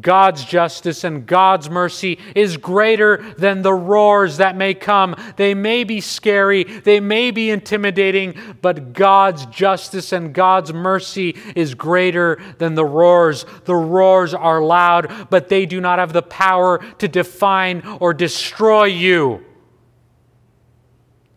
God's 0.00 0.44
justice 0.44 1.04
and 1.04 1.26
God's 1.26 1.68
mercy 1.68 2.18
is 2.34 2.56
greater 2.56 3.34
than 3.36 3.62
the 3.62 3.74
roars 3.74 4.38
that 4.38 4.56
may 4.56 4.72
come. 4.72 5.14
They 5.36 5.54
may 5.54 5.84
be 5.84 6.00
scary, 6.00 6.64
they 6.64 6.98
may 6.98 7.30
be 7.30 7.50
intimidating, 7.50 8.34
but 8.62 8.92
God's 8.94 9.46
justice 9.46 10.12
and 10.12 10.32
God's 10.32 10.72
mercy 10.72 11.36
is 11.54 11.74
greater 11.74 12.40
than 12.58 12.74
the 12.74 12.84
roars. 12.84 13.44
The 13.64 13.76
roars 13.76 14.32
are 14.32 14.62
loud, 14.62 15.28
but 15.30 15.48
they 15.48 15.66
do 15.66 15.80
not 15.80 15.98
have 15.98 16.12
the 16.12 16.22
power 16.22 16.78
to 16.98 17.08
define 17.08 17.82
or 18.00 18.14
destroy 18.14 18.84
you 18.84 19.44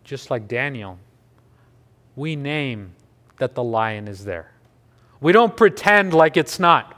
just 0.05 0.29
like 0.29 0.47
Daniel, 0.47 0.99
we 2.15 2.37
name 2.37 2.93
that 3.39 3.55
the 3.55 3.63
lion 3.63 4.07
is 4.07 4.23
there. 4.23 4.51
We 5.19 5.33
don't 5.33 5.57
pretend 5.57 6.13
like 6.13 6.37
it's 6.37 6.59
not. 6.59 6.95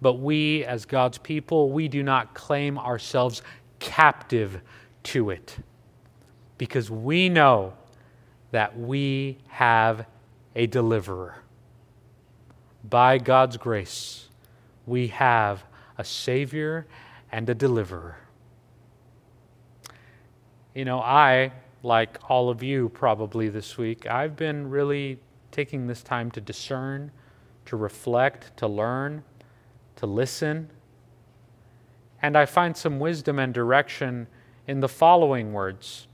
But 0.00 0.14
we, 0.14 0.64
as 0.64 0.86
God's 0.86 1.18
people, 1.18 1.70
we 1.70 1.88
do 1.88 2.02
not 2.02 2.34
claim 2.34 2.78
ourselves 2.78 3.42
captive 3.78 4.60
to 5.02 5.30
it 5.30 5.56
because 6.58 6.90
we 6.90 7.28
know 7.28 7.74
that 8.50 8.78
we 8.78 9.38
have 9.48 10.06
a 10.54 10.66
deliverer. 10.66 11.36
By 12.88 13.18
God's 13.18 13.56
grace, 13.56 14.28
we 14.86 15.08
have 15.08 15.62
a 15.98 16.04
Savior 16.04 16.86
and 17.30 17.48
a 17.48 17.54
deliverer. 17.54 18.16
You 20.74 20.84
know, 20.84 21.00
I, 21.00 21.52
like 21.82 22.18
all 22.28 22.48
of 22.48 22.62
you 22.62 22.88
probably 22.90 23.48
this 23.48 23.76
week, 23.76 24.06
I've 24.06 24.36
been 24.36 24.70
really 24.70 25.18
taking 25.50 25.86
this 25.86 26.02
time 26.02 26.30
to 26.32 26.40
discern, 26.40 27.10
to 27.66 27.76
reflect, 27.76 28.56
to 28.58 28.66
learn, 28.66 29.24
to 29.96 30.06
listen. 30.06 30.70
And 32.22 32.36
I 32.36 32.46
find 32.46 32.76
some 32.76 32.98
wisdom 32.98 33.38
and 33.38 33.52
direction 33.52 34.26
in 34.66 34.80
the 34.80 34.88
following 34.88 35.52
words 35.52 36.06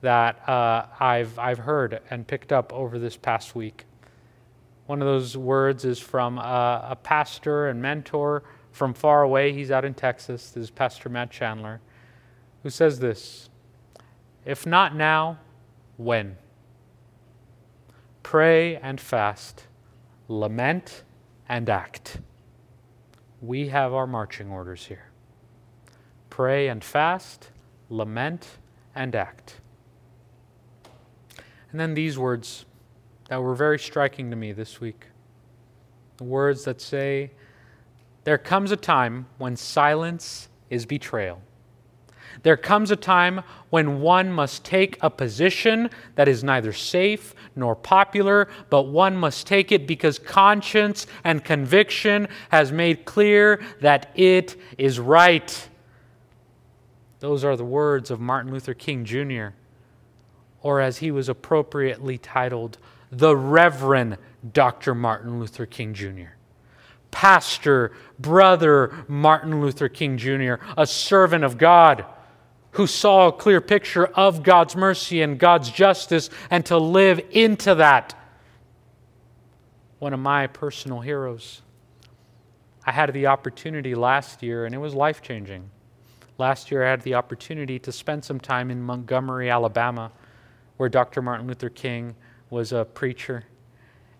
that 0.00 0.48
uh, 0.48 0.86
I've, 1.00 1.38
I've 1.38 1.58
heard 1.58 2.00
and 2.10 2.26
picked 2.26 2.52
up 2.52 2.72
over 2.72 2.98
this 2.98 3.16
past 3.16 3.54
week. 3.54 3.84
One 4.86 5.02
of 5.02 5.06
those 5.06 5.36
words 5.36 5.84
is 5.84 5.98
from 5.98 6.38
a, 6.38 6.88
a 6.90 6.96
pastor 6.96 7.68
and 7.68 7.82
mentor 7.82 8.42
from 8.72 8.94
far 8.94 9.22
away. 9.22 9.52
He's 9.52 9.70
out 9.70 9.84
in 9.84 9.94
Texas. 9.94 10.50
This 10.50 10.64
is 10.64 10.70
Pastor 10.70 11.08
Matt 11.08 11.30
Chandler, 11.30 11.80
who 12.62 12.70
says 12.70 12.98
this 12.98 13.50
if 14.48 14.64
not 14.64 14.96
now, 14.96 15.38
when? 15.98 16.38
Pray 18.22 18.76
and 18.76 18.98
fast, 18.98 19.64
lament 20.26 21.02
and 21.48 21.68
act. 21.68 22.20
We 23.40 23.68
have 23.68 23.94
our 23.94 24.06
marching 24.06 24.50
orders 24.50 24.86
here. 24.86 25.10
Pray 26.30 26.68
and 26.68 26.82
fast, 26.82 27.50
lament 27.88 28.58
and 28.94 29.14
act. 29.14 29.60
And 31.70 31.78
then 31.78 31.94
these 31.94 32.18
words 32.18 32.64
that 33.28 33.42
were 33.42 33.54
very 33.54 33.78
striking 33.78 34.30
to 34.30 34.36
me 34.36 34.52
this 34.52 34.80
week. 34.80 35.06
The 36.16 36.24
words 36.24 36.64
that 36.64 36.80
say, 36.80 37.30
There 38.24 38.38
comes 38.38 38.72
a 38.72 38.76
time 38.76 39.26
when 39.38 39.56
silence 39.56 40.48
is 40.70 40.86
betrayal. 40.86 41.42
There 42.42 42.56
comes 42.56 42.90
a 42.90 42.96
time 42.96 43.42
when 43.70 44.00
one 44.00 44.32
must 44.32 44.64
take 44.64 44.98
a 45.00 45.10
position 45.10 45.90
that 46.14 46.28
is 46.28 46.44
neither 46.44 46.72
safe 46.72 47.34
nor 47.56 47.74
popular, 47.74 48.48
but 48.70 48.82
one 48.82 49.16
must 49.16 49.46
take 49.46 49.72
it 49.72 49.86
because 49.86 50.18
conscience 50.18 51.06
and 51.24 51.44
conviction 51.44 52.28
has 52.50 52.72
made 52.72 53.04
clear 53.04 53.60
that 53.80 54.10
it 54.14 54.56
is 54.78 54.98
right. 54.98 55.68
Those 57.20 57.44
are 57.44 57.56
the 57.56 57.64
words 57.64 58.10
of 58.10 58.20
Martin 58.20 58.52
Luther 58.52 58.74
King 58.74 59.04
Jr., 59.04 59.48
or 60.62 60.80
as 60.80 60.98
he 60.98 61.10
was 61.10 61.28
appropriately 61.28 62.18
titled, 62.18 62.78
the 63.10 63.36
Reverend 63.36 64.18
Dr. 64.52 64.94
Martin 64.94 65.40
Luther 65.40 65.66
King 65.66 65.94
Jr. 65.94 66.34
Pastor, 67.10 67.92
brother 68.18 69.04
Martin 69.08 69.60
Luther 69.60 69.88
King 69.88 70.18
Jr., 70.18 70.54
a 70.76 70.86
servant 70.86 71.44
of 71.44 71.58
God 71.58 72.04
who 72.78 72.86
saw 72.86 73.26
a 73.26 73.32
clear 73.32 73.60
picture 73.60 74.06
of 74.06 74.44
God's 74.44 74.76
mercy 74.76 75.20
and 75.20 75.36
God's 75.36 75.68
justice 75.68 76.30
and 76.48 76.64
to 76.66 76.78
live 76.78 77.20
into 77.32 77.74
that. 77.74 78.14
One 79.98 80.12
of 80.12 80.20
my 80.20 80.46
personal 80.46 81.00
heroes. 81.00 81.62
I 82.86 82.92
had 82.92 83.12
the 83.12 83.26
opportunity 83.26 83.96
last 83.96 84.44
year, 84.44 84.64
and 84.64 84.76
it 84.76 84.78
was 84.78 84.94
life 84.94 85.22
changing. 85.22 85.68
Last 86.38 86.70
year, 86.70 86.86
I 86.86 86.90
had 86.90 87.02
the 87.02 87.14
opportunity 87.14 87.80
to 87.80 87.90
spend 87.90 88.24
some 88.24 88.38
time 88.38 88.70
in 88.70 88.80
Montgomery, 88.80 89.50
Alabama, 89.50 90.12
where 90.76 90.88
Dr. 90.88 91.20
Martin 91.20 91.48
Luther 91.48 91.70
King 91.70 92.14
was 92.48 92.70
a 92.70 92.84
preacher. 92.84 93.42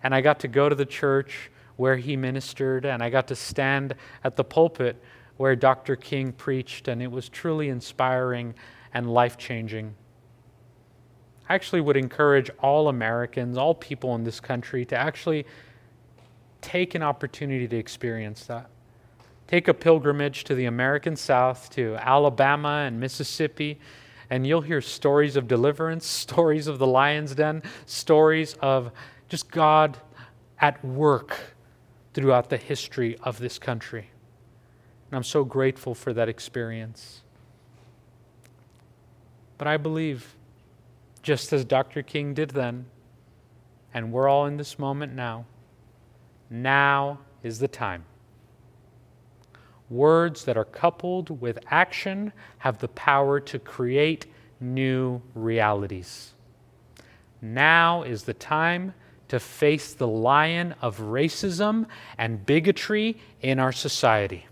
And 0.02 0.12
I 0.12 0.20
got 0.20 0.40
to 0.40 0.48
go 0.48 0.68
to 0.68 0.74
the 0.74 0.84
church 0.84 1.52
where 1.76 1.96
he 1.96 2.16
ministered, 2.16 2.84
and 2.84 3.04
I 3.04 3.08
got 3.08 3.28
to 3.28 3.36
stand 3.36 3.94
at 4.24 4.34
the 4.34 4.42
pulpit 4.42 5.00
where 5.38 5.56
Dr. 5.56 5.96
King 5.96 6.32
preached, 6.32 6.88
and 6.88 7.00
it 7.00 7.10
was 7.10 7.28
truly 7.28 7.70
inspiring 7.70 8.54
and 8.92 9.10
life 9.10 9.38
changing. 9.38 9.94
I 11.48 11.54
actually 11.54 11.80
would 11.80 11.96
encourage 11.96 12.50
all 12.60 12.88
Americans, 12.88 13.56
all 13.56 13.74
people 13.74 14.14
in 14.16 14.24
this 14.24 14.40
country, 14.40 14.84
to 14.86 14.96
actually 14.96 15.46
take 16.60 16.94
an 16.94 17.02
opportunity 17.02 17.66
to 17.68 17.76
experience 17.76 18.44
that. 18.46 18.68
Take 19.46 19.68
a 19.68 19.74
pilgrimage 19.74 20.44
to 20.44 20.54
the 20.54 20.66
American 20.66 21.16
South, 21.16 21.70
to 21.70 21.96
Alabama 22.00 22.84
and 22.86 23.00
Mississippi, 23.00 23.78
and 24.28 24.46
you'll 24.46 24.60
hear 24.60 24.82
stories 24.82 25.36
of 25.36 25.48
deliverance, 25.48 26.04
stories 26.26 26.66
of 26.66 26.78
the 26.78 26.86
lion's 26.86 27.34
den, 27.34 27.62
stories 27.86 28.54
of 28.60 28.90
just 29.28 29.50
God 29.50 29.96
at 30.60 30.84
work 30.84 31.38
throughout 32.12 32.50
the 32.50 32.56
history 32.56 33.16
of 33.22 33.38
this 33.38 33.58
country. 33.58 34.10
And 35.10 35.16
I'm 35.16 35.24
so 35.24 35.44
grateful 35.44 35.94
for 35.94 36.12
that 36.12 36.28
experience. 36.28 37.22
But 39.56 39.66
I 39.66 39.76
believe, 39.76 40.36
just 41.22 41.52
as 41.52 41.64
Dr. 41.64 42.02
King 42.02 42.34
did 42.34 42.50
then, 42.50 42.86
and 43.94 44.12
we're 44.12 44.28
all 44.28 44.46
in 44.46 44.58
this 44.58 44.78
moment 44.78 45.14
now, 45.14 45.46
now 46.50 47.20
is 47.42 47.58
the 47.58 47.68
time. 47.68 48.04
Words 49.88 50.44
that 50.44 50.58
are 50.58 50.66
coupled 50.66 51.40
with 51.40 51.58
action 51.70 52.32
have 52.58 52.78
the 52.78 52.88
power 52.88 53.40
to 53.40 53.58
create 53.58 54.26
new 54.60 55.22
realities. 55.34 56.34
Now 57.40 58.02
is 58.02 58.24
the 58.24 58.34
time 58.34 58.92
to 59.28 59.40
face 59.40 59.94
the 59.94 60.06
lion 60.06 60.74
of 60.82 60.98
racism 60.98 61.86
and 62.18 62.44
bigotry 62.44 63.18
in 63.40 63.58
our 63.58 63.72
society 63.72 64.47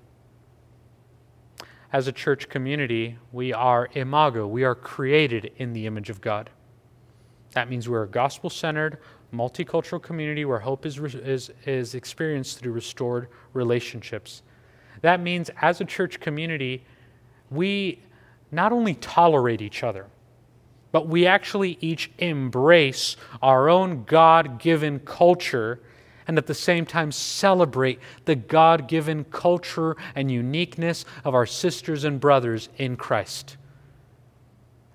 as 1.97 2.09
a 2.09 2.13
church 2.13 2.51
community, 2.51 3.17
we 3.33 3.55
are 3.55 3.89
imago. 3.95 4.47
We 4.47 4.65
are 4.65 4.75
created 4.75 5.51
in 5.57 5.73
the 5.73 5.87
image 5.87 6.11
of 6.11 6.21
God. 6.21 6.51
That 7.53 7.71
means 7.71 7.89
we're 7.89 8.03
a 8.03 8.07
gospel 8.07 8.51
centered, 8.51 8.99
multicultural 9.33 10.03
community 10.03 10.45
where 10.45 10.59
hope 10.59 10.85
is, 10.85 10.99
is, 10.99 11.51
is 11.65 11.95
experienced 11.95 12.59
through 12.59 12.73
restored 12.73 13.29
relationships. 13.55 14.43
That 15.01 15.21
means 15.21 15.51
as 15.63 15.81
a 15.81 15.87
church 15.87 16.21
community, 16.21 16.85
we 17.51 18.03
not 18.53 18.73
only 18.73 18.93
tolerate 18.97 19.63
each 19.63 19.83
other, 19.83 20.05
but 20.93 21.09
we 21.09 21.27
actually 21.27 21.79
each 21.81 22.11
embrace 22.19 23.17
our 23.41 23.71
own 23.71 24.05
God 24.05 24.59
given 24.59 24.99
culture 24.99 25.81
and 26.27 26.39
at 26.39 26.47
the 26.47 26.55
same 26.55 26.87
time 26.87 27.13
celebrate 27.13 28.01
the 28.25 28.35
God 28.35 28.89
given 28.89 29.25
culture 29.25 29.97
and 30.15 30.31
uniqueness 30.31 31.05
of 31.25 31.35
our 31.35 31.47
sisters 31.47 32.05
and 32.05 32.21
brothers 32.21 32.69
in 32.79 32.97
Christ. 32.97 33.57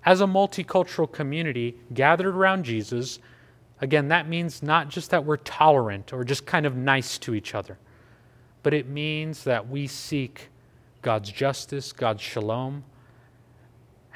As 0.03 0.21
a 0.21 0.25
multicultural 0.25 1.11
community 1.11 1.75
gathered 1.93 2.35
around 2.35 2.65
Jesus, 2.65 3.19
Again, 3.81 4.09
that 4.09 4.29
means 4.29 4.61
not 4.61 4.89
just 4.89 5.09
that 5.09 5.25
we're 5.25 5.38
tolerant 5.38 6.13
or 6.13 6.23
just 6.23 6.45
kind 6.45 6.67
of 6.67 6.75
nice 6.75 7.17
to 7.17 7.33
each 7.33 7.55
other, 7.55 7.79
but 8.61 8.75
it 8.75 8.88
means 8.88 9.43
that 9.43 9.67
we 9.67 9.88
seek 9.88 10.50
God's 11.01 11.31
justice, 11.31 11.91
God's 11.91 12.21
shalom, 12.21 12.83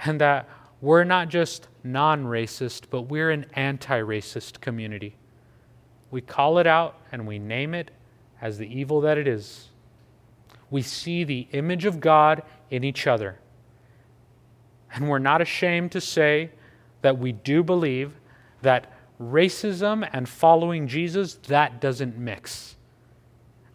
and 0.05 0.21
that 0.21 0.47
we're 0.81 1.03
not 1.03 1.29
just 1.29 1.67
non 1.83 2.25
racist, 2.25 2.83
but 2.91 3.03
we're 3.03 3.31
an 3.31 3.47
anti 3.53 3.99
racist 4.01 4.61
community. 4.61 5.15
We 6.11 6.21
call 6.21 6.59
it 6.59 6.67
out 6.67 6.99
and 7.11 7.27
we 7.27 7.39
name 7.39 7.73
it 7.73 7.91
as 8.41 8.57
the 8.57 8.67
evil 8.67 9.01
that 9.01 9.17
it 9.17 9.27
is. 9.27 9.69
We 10.69 10.81
see 10.81 11.23
the 11.23 11.47
image 11.51 11.85
of 11.85 11.99
God 11.99 12.43
in 12.69 12.83
each 12.83 13.07
other. 13.07 13.39
And 14.93 15.09
we're 15.09 15.19
not 15.19 15.41
ashamed 15.41 15.91
to 15.93 16.01
say 16.01 16.51
that 17.01 17.17
we 17.17 17.31
do 17.31 17.63
believe 17.63 18.13
that 18.61 18.91
racism 19.21 20.07
and 20.11 20.27
following 20.27 20.87
Jesus, 20.87 21.35
that 21.47 21.79
doesn't 21.79 22.17
mix. 22.17 22.74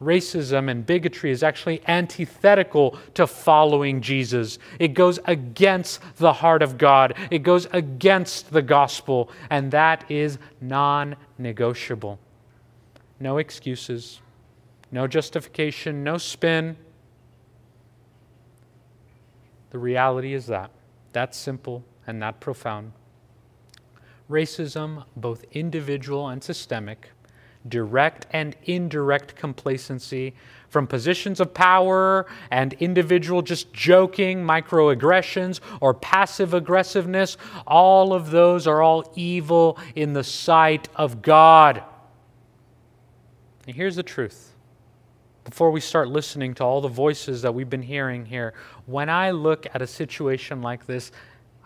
Racism 0.00 0.71
and 0.71 0.87
bigotry 0.87 1.30
is 1.30 1.42
actually 1.42 1.83
antithetical 1.87 2.99
to 3.12 3.26
following 3.26 4.00
Jesus. 4.00 4.59
It 4.78 4.95
goes 4.95 5.19
against 5.26 6.00
the 6.16 6.33
heart 6.33 6.62
of 6.62 6.78
God, 6.78 7.14
it 7.30 7.40
goes 7.40 7.66
against 7.73 8.50
the 8.50 8.62
gospel, 8.62 9.30
and 9.50 9.71
that 9.73 10.11
is 10.11 10.38
non 10.61 11.16
negotiable. 11.37 12.19
No 13.19 13.37
excuses, 13.37 14.21
no 14.90 15.07
justification, 15.07 16.02
no 16.02 16.16
spin. 16.16 16.76
The 19.69 19.78
reality 19.78 20.33
is 20.33 20.47
that. 20.47 20.71
That's 21.12 21.37
simple 21.37 21.85
and 22.07 22.23
that 22.23 22.40
profound. 22.40 22.92
Racism, 24.30 25.04
both 25.14 25.45
individual 25.52 26.28
and 26.28 26.42
systemic, 26.42 27.11
direct 27.69 28.26
and 28.33 28.57
indirect 28.64 29.37
complacency 29.37 30.35
from 30.69 30.87
positions 30.87 31.40
of 31.40 31.52
power 31.52 32.26
and 32.50 32.73
individual 32.75 33.43
just 33.43 33.73
joking, 33.73 34.38
microaggressions, 34.45 35.61
or 35.81 35.93
passive 35.93 36.55
aggressiveness, 36.55 37.37
all 37.67 38.14
of 38.14 38.31
those 38.31 38.67
are 38.67 38.81
all 38.81 39.12
evil 39.17 39.79
in 39.95 40.12
the 40.12 40.25
sight 40.25 40.88
of 40.95 41.23
God. 41.23 41.83
And 43.67 43.76
here's 43.76 43.97
the 43.97 44.02
truth. 44.02 44.55
Before 45.45 45.71
we 45.71 45.81
start 45.81 46.09
listening 46.09 46.55
to 46.55 46.64
all 46.64 46.81
the 46.81 46.88
voices 46.88 47.43
that 47.43 47.52
we've 47.52 47.69
been 47.69 47.83
hearing 47.83 48.25
here, 48.25 48.55
when 48.87 49.09
I 49.09 49.33
look 49.33 49.67
at 49.75 49.83
a 49.83 49.87
situation 49.87 50.62
like 50.62 50.87
this, 50.87 51.11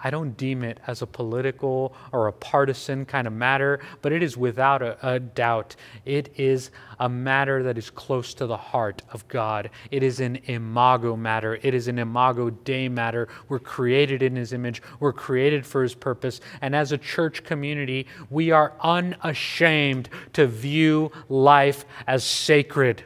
I 0.04 0.11
don't 0.11 0.37
deem 0.37 0.62
it 0.62 0.80
as 0.87 1.00
a 1.00 1.06
political 1.06 1.94
or 2.12 2.26
a 2.26 2.32
partisan 2.32 3.06
kind 3.06 3.26
of 3.26 3.32
matter, 3.32 3.80
but 4.02 4.12
it 4.12 4.23
is 4.23 4.37
without 4.37 4.82
a, 4.82 5.14
a, 5.14 5.18
doubt. 5.18 5.76
It 6.04 6.30
is 6.37 6.70
a 7.00 7.08
matter 7.08 7.62
that 7.62 7.78
is 7.78 7.88
close 7.88 8.34
to 8.34 8.46
the 8.46 8.56
heart 8.56 9.00
of 9.12 9.26
God. 9.28 9.70
It 9.90 10.02
is 10.02 10.20
an 10.20 10.37
imago 10.44 11.16
matter. 11.16 11.58
It 11.62 11.73
is 11.73 11.88
an 11.88 11.99
imago 11.99 12.50
Dei 12.50 12.87
matter. 12.90 13.28
We're 13.49 13.58
created 13.58 14.23
in 14.23 14.37
His 14.37 14.52
image, 14.52 14.82
we're 15.00 15.14
created 15.14 15.64
for 15.64 15.82
His 15.82 15.94
purpose. 15.94 16.42
And 16.61 16.76
as 16.76 16.92
a 16.92 16.99
church 16.99 17.42
community, 17.42 18.06
we 18.28 18.50
are 18.50 18.75
unashamed 18.82 20.11
to 20.34 20.46
view 20.46 21.12
life 21.30 21.87
as 22.06 22.25
sacred. 22.25 23.04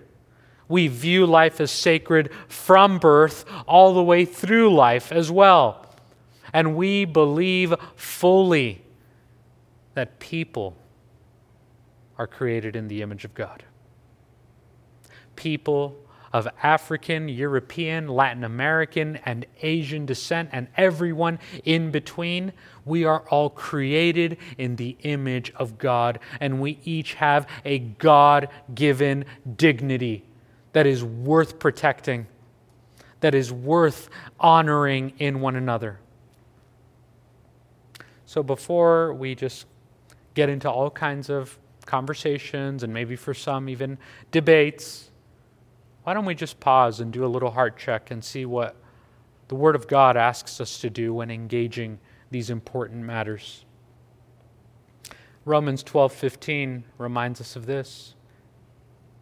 We 0.68 0.88
view 0.88 1.26
life 1.26 1.60
as 1.60 1.70
sacred 1.70 2.30
from 2.48 2.98
birth 2.98 3.44
all 3.68 3.94
the 3.94 4.02
way 4.02 4.24
through 4.24 4.74
life 4.74 5.12
as 5.12 5.30
well. 5.30 5.87
And 6.52 6.76
we 6.76 7.04
believe 7.04 7.74
fully 7.96 8.82
that 9.94 10.18
people 10.18 10.76
are 12.16 12.26
created 12.26 12.76
in 12.76 12.88
the 12.88 13.02
image 13.02 13.24
of 13.24 13.34
God. 13.34 13.64
People 15.36 15.96
of 16.32 16.48
African, 16.62 17.28
European, 17.28 18.08
Latin 18.08 18.44
American, 18.44 19.16
and 19.24 19.46
Asian 19.62 20.04
descent, 20.04 20.50
and 20.52 20.68
everyone 20.76 21.38
in 21.64 21.90
between, 21.90 22.52
we 22.84 23.04
are 23.04 23.20
all 23.30 23.48
created 23.48 24.36
in 24.58 24.76
the 24.76 24.96
image 25.02 25.52
of 25.56 25.78
God, 25.78 26.18
and 26.40 26.60
we 26.60 26.78
each 26.84 27.14
have 27.14 27.46
a 27.64 27.78
God 27.78 28.48
given 28.74 29.24
dignity 29.56 30.24
that 30.72 30.86
is 30.86 31.02
worth 31.02 31.58
protecting, 31.58 32.26
that 33.20 33.34
is 33.34 33.52
worth 33.52 34.10
honoring 34.38 35.14
in 35.18 35.40
one 35.40 35.56
another. 35.56 35.98
So 38.28 38.42
before 38.42 39.14
we 39.14 39.34
just 39.34 39.64
get 40.34 40.50
into 40.50 40.70
all 40.70 40.90
kinds 40.90 41.30
of 41.30 41.58
conversations 41.86 42.82
and 42.82 42.92
maybe 42.92 43.16
for 43.16 43.32
some 43.32 43.70
even 43.70 43.96
debates, 44.30 45.10
why 46.02 46.12
don't 46.12 46.26
we 46.26 46.34
just 46.34 46.60
pause 46.60 47.00
and 47.00 47.10
do 47.10 47.24
a 47.24 47.26
little 47.26 47.52
heart 47.52 47.78
check 47.78 48.10
and 48.10 48.22
see 48.22 48.44
what 48.44 48.76
the 49.48 49.54
Word 49.54 49.74
of 49.74 49.88
God 49.88 50.18
asks 50.18 50.60
us 50.60 50.78
to 50.80 50.90
do 50.90 51.14
when 51.14 51.30
engaging 51.30 52.00
these 52.30 52.50
important 52.50 53.02
matters? 53.02 53.64
Romans 55.46 55.82
12:15 55.82 56.84
reminds 56.98 57.40
us 57.40 57.56
of 57.56 57.64
this. 57.64 58.14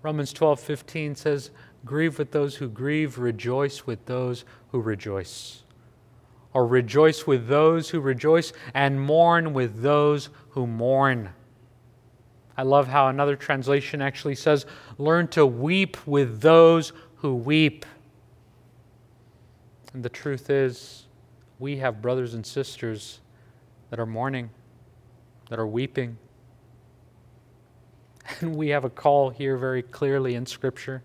Romans 0.03 0.33
12:15 0.33 1.15
says, 1.15 1.53
"Grieve 1.85 2.19
with 2.19 2.33
those 2.33 2.57
who 2.57 2.69
grieve, 2.69 3.19
rejoice 3.19 3.87
with 3.87 4.07
those 4.07 4.45
who 4.73 4.81
rejoice." 4.81 5.63
Or 6.57 6.67
rejoice 6.67 7.27
with 7.27 7.49
those 7.49 7.91
who 7.91 8.01
rejoice, 8.01 8.55
and 8.73 8.99
mourn 8.99 9.53
with 9.53 9.83
those 9.83 10.31
who 10.49 10.67
mourn. 10.67 11.29
I 12.57 12.63
love 12.63 12.89
how 12.89 13.09
another 13.09 13.37
translation 13.37 14.01
actually 14.01 14.37
says, 14.37 14.65
Learn 14.97 15.29
to 15.29 15.45
weep 15.45 15.99
with 16.07 16.41
those 16.41 16.95
who 17.17 17.35
weep. 17.35 17.85
And 19.93 20.03
the 20.03 20.09
truth 20.09 20.49
is, 20.49 21.05
we 21.59 21.77
have 21.77 22.01
brothers 22.01 22.33
and 22.33 22.47
sisters 22.47 23.21
that 23.91 24.01
are 24.01 24.07
mourning, 24.07 24.49
that 25.51 25.59
are 25.59 25.67
weeping. 25.67 26.17
And 28.41 28.57
we 28.57 28.71
have 28.71 28.87
a 28.87 28.91
call 28.91 29.29
here 29.29 29.59
very 29.59 29.83
clearly 29.83 30.37
in 30.37 30.47
Scripture 30.47 31.03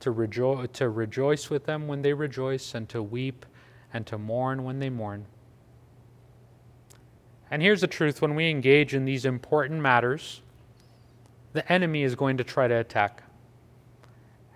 to, 0.00 0.12
rejo- 0.12 0.70
to 0.72 0.88
rejoice 0.88 1.48
with 1.48 1.64
them 1.64 1.86
when 1.86 2.02
they 2.02 2.12
rejoice 2.12 2.74
and 2.74 2.88
to 2.88 3.00
weep 3.00 3.46
and 3.92 4.06
to 4.06 4.18
mourn 4.18 4.64
when 4.64 4.78
they 4.78 4.90
mourn. 4.90 5.26
And 7.50 7.60
here's 7.60 7.82
the 7.82 7.86
truth 7.86 8.22
when 8.22 8.34
we 8.34 8.48
engage 8.48 8.94
in 8.94 9.04
these 9.04 9.24
important 9.24 9.80
matters, 9.80 10.40
the 11.52 11.70
enemy 11.70 12.02
is 12.02 12.14
going 12.14 12.38
to 12.38 12.44
try 12.44 12.66
to 12.66 12.74
attack 12.74 13.22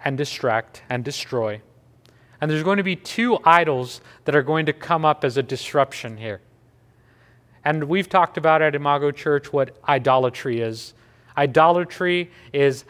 and 0.04 0.16
distract 0.16 0.82
and 0.88 1.04
destroy. 1.04 1.60
And 2.40 2.50
there's 2.50 2.62
going 2.62 2.78
to 2.78 2.82
be 2.82 2.96
two 2.96 3.38
idols 3.44 4.00
that 4.24 4.34
are 4.34 4.42
going 4.42 4.66
to 4.66 4.72
come 4.72 5.04
up 5.04 5.24
as 5.24 5.36
a 5.36 5.42
disruption 5.42 6.16
here. 6.16 6.40
And 7.64 7.84
we've 7.84 8.08
talked 8.08 8.38
about 8.38 8.62
at 8.62 8.74
Imago 8.74 9.10
Church 9.10 9.52
what 9.52 9.76
idolatry 9.88 10.60
is. 10.60 10.94
Idolatry 11.36 12.30
is 12.52 12.84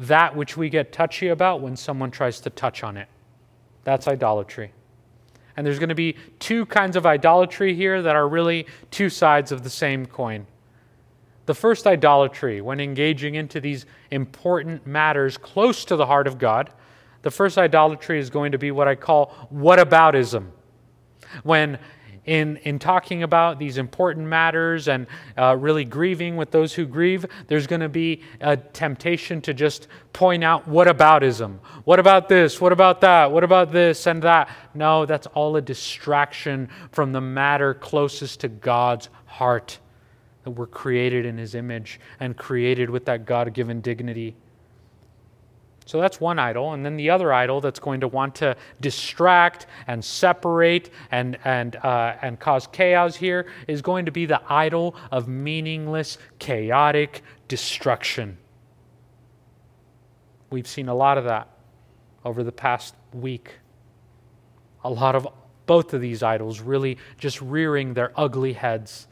that 0.00 0.36
which 0.36 0.56
we 0.56 0.70
get 0.70 0.92
touchy 0.92 1.28
about 1.28 1.60
when 1.60 1.76
someone 1.76 2.10
tries 2.10 2.40
to 2.40 2.50
touch 2.50 2.84
on 2.84 2.96
it. 2.96 3.08
That's 3.84 4.06
idolatry. 4.06 4.72
And 5.58 5.66
there's 5.66 5.80
going 5.80 5.88
to 5.88 5.96
be 5.96 6.14
two 6.38 6.66
kinds 6.66 6.94
of 6.94 7.04
idolatry 7.04 7.74
here 7.74 8.00
that 8.00 8.14
are 8.14 8.28
really 8.28 8.68
two 8.92 9.10
sides 9.10 9.50
of 9.50 9.64
the 9.64 9.70
same 9.70 10.06
coin. 10.06 10.46
The 11.46 11.54
first 11.54 11.84
idolatry, 11.84 12.60
when 12.60 12.78
engaging 12.78 13.34
into 13.34 13.60
these 13.60 13.84
important 14.12 14.86
matters 14.86 15.36
close 15.36 15.84
to 15.86 15.96
the 15.96 16.06
heart 16.06 16.28
of 16.28 16.38
God, 16.38 16.70
the 17.22 17.32
first 17.32 17.58
idolatry 17.58 18.20
is 18.20 18.30
going 18.30 18.52
to 18.52 18.58
be 18.58 18.70
what 18.70 18.86
I 18.86 18.94
call 18.94 19.48
whataboutism. 19.52 20.46
When 21.42 21.80
in, 22.28 22.58
in 22.58 22.78
talking 22.78 23.22
about 23.22 23.58
these 23.58 23.78
important 23.78 24.26
matters 24.26 24.86
and 24.86 25.06
uh, 25.38 25.56
really 25.58 25.86
grieving 25.86 26.36
with 26.36 26.50
those 26.50 26.74
who 26.74 26.84
grieve, 26.84 27.24
there's 27.46 27.66
going 27.66 27.80
to 27.80 27.88
be 27.88 28.20
a 28.42 28.54
temptation 28.54 29.40
to 29.40 29.54
just 29.54 29.88
point 30.12 30.44
out 30.44 30.68
whataboutism? 30.68 31.58
What 31.84 31.98
about 31.98 32.28
this? 32.28 32.60
What 32.60 32.72
about 32.72 33.00
that? 33.00 33.32
What 33.32 33.44
about 33.44 33.72
this 33.72 34.06
and 34.06 34.22
that? 34.24 34.50
No, 34.74 35.06
that's 35.06 35.26
all 35.28 35.56
a 35.56 35.62
distraction 35.62 36.68
from 36.92 37.12
the 37.12 37.20
matter 37.22 37.72
closest 37.72 38.40
to 38.40 38.48
God's 38.48 39.08
heart. 39.24 39.78
That 40.44 40.50
we're 40.50 40.66
created 40.66 41.24
in 41.24 41.38
His 41.38 41.54
image 41.54 41.98
and 42.20 42.36
created 42.36 42.90
with 42.90 43.06
that 43.06 43.24
God 43.24 43.54
given 43.54 43.80
dignity. 43.80 44.36
So 45.88 45.98
that's 45.98 46.20
one 46.20 46.38
idol. 46.38 46.74
And 46.74 46.84
then 46.84 46.98
the 46.98 47.08
other 47.08 47.32
idol 47.32 47.62
that's 47.62 47.80
going 47.80 48.00
to 48.02 48.08
want 48.08 48.34
to 48.36 48.56
distract 48.78 49.66
and 49.86 50.04
separate 50.04 50.90
and, 51.10 51.38
and, 51.46 51.76
uh, 51.76 52.14
and 52.20 52.38
cause 52.38 52.66
chaos 52.66 53.16
here 53.16 53.46
is 53.66 53.80
going 53.80 54.04
to 54.04 54.12
be 54.12 54.26
the 54.26 54.42
idol 54.52 54.94
of 55.10 55.28
meaningless, 55.28 56.18
chaotic 56.38 57.22
destruction. 57.48 58.36
We've 60.50 60.68
seen 60.68 60.90
a 60.90 60.94
lot 60.94 61.16
of 61.16 61.24
that 61.24 61.48
over 62.22 62.44
the 62.44 62.52
past 62.52 62.94
week. 63.14 63.54
A 64.84 64.90
lot 64.90 65.16
of 65.16 65.26
both 65.64 65.94
of 65.94 66.02
these 66.02 66.22
idols 66.22 66.60
really 66.60 66.98
just 67.16 67.40
rearing 67.40 67.94
their 67.94 68.12
ugly 68.14 68.52
heads. 68.52 69.06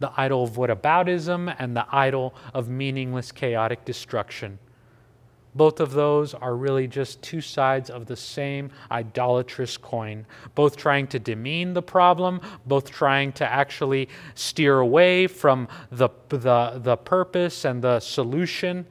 the 0.00 0.12
idol 0.18 0.44
of 0.44 0.50
whataboutism 0.50 1.54
and 1.58 1.74
the 1.74 1.86
idol 1.90 2.34
of 2.52 2.68
meaningless, 2.68 3.32
chaotic 3.32 3.86
destruction. 3.86 4.58
Both 5.54 5.80
of 5.80 5.92
those 5.92 6.32
are 6.32 6.54
really 6.54 6.86
just 6.86 7.22
two 7.22 7.40
sides 7.40 7.90
of 7.90 8.06
the 8.06 8.16
same 8.16 8.70
idolatrous 8.90 9.76
coin, 9.76 10.26
both 10.54 10.76
trying 10.76 11.08
to 11.08 11.18
demean 11.18 11.74
the 11.74 11.82
problem, 11.82 12.40
both 12.66 12.90
trying 12.90 13.32
to 13.32 13.50
actually 13.50 14.08
steer 14.34 14.78
away 14.78 15.26
from 15.26 15.66
the, 15.90 16.08
the, 16.28 16.80
the 16.82 16.96
purpose 16.96 17.64
and 17.64 17.82
the 17.82 17.98
solution. 17.98 18.86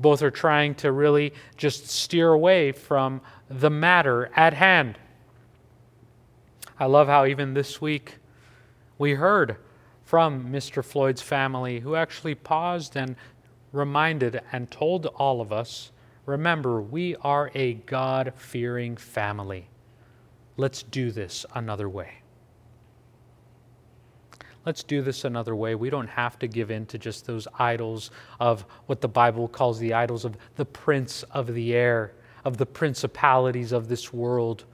Both 0.00 0.22
are 0.22 0.30
trying 0.30 0.74
to 0.76 0.90
really 0.90 1.32
just 1.56 1.88
steer 1.88 2.32
away 2.32 2.72
from 2.72 3.20
the 3.48 3.70
matter 3.70 4.30
at 4.34 4.54
hand. 4.54 4.98
I 6.80 6.86
love 6.86 7.06
how 7.06 7.26
even 7.26 7.54
this 7.54 7.80
week 7.80 8.16
we 8.98 9.14
heard 9.14 9.56
from 10.04 10.52
Mr. 10.52 10.84
Floyd's 10.84 11.22
family 11.22 11.80
who 11.80 11.94
actually 11.94 12.34
paused 12.34 12.96
and 12.96 13.14
reminded 13.72 14.40
and 14.52 14.70
told 14.70 15.06
all 15.06 15.40
of 15.40 15.52
us 15.52 15.90
remember, 16.26 16.80
we 16.80 17.16
are 17.16 17.50
a 17.54 17.74
God 17.74 18.32
fearing 18.36 18.96
family. 18.96 19.68
Let's 20.56 20.82
do 20.82 21.10
this 21.10 21.44
another 21.54 21.88
way. 21.88 22.22
Let's 24.64 24.84
do 24.84 25.02
this 25.02 25.24
another 25.24 25.56
way. 25.56 25.74
We 25.74 25.90
don't 25.90 26.08
have 26.08 26.38
to 26.38 26.46
give 26.46 26.70
in 26.70 26.86
to 26.86 26.98
just 26.98 27.26
those 27.26 27.48
idols 27.58 28.12
of 28.38 28.64
what 28.86 29.00
the 29.00 29.08
Bible 29.08 29.48
calls 29.48 29.80
the 29.80 29.94
idols 29.94 30.24
of 30.24 30.36
the 30.54 30.64
prince 30.64 31.24
of 31.32 31.52
the 31.52 31.74
air, 31.74 32.12
of 32.44 32.58
the 32.58 32.66
principalities 32.66 33.72
of 33.72 33.88
this 33.88 34.12
world, 34.12 34.64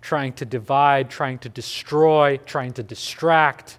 trying 0.00 0.32
to 0.34 0.46
divide, 0.46 1.10
trying 1.10 1.38
to 1.40 1.48
destroy, 1.50 2.38
trying 2.46 2.72
to 2.72 2.82
distract. 2.82 3.78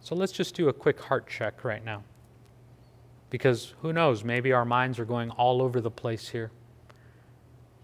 So 0.00 0.14
let's 0.14 0.32
just 0.32 0.54
do 0.54 0.68
a 0.68 0.72
quick 0.72 1.00
heart 1.00 1.26
check 1.26 1.64
right 1.64 1.84
now. 1.84 2.04
Because 3.30 3.74
who 3.80 3.92
knows, 3.92 4.24
maybe 4.24 4.52
our 4.52 4.64
minds 4.64 4.98
are 4.98 5.04
going 5.04 5.30
all 5.30 5.62
over 5.62 5.80
the 5.80 5.90
place 5.90 6.28
here. 6.28 6.50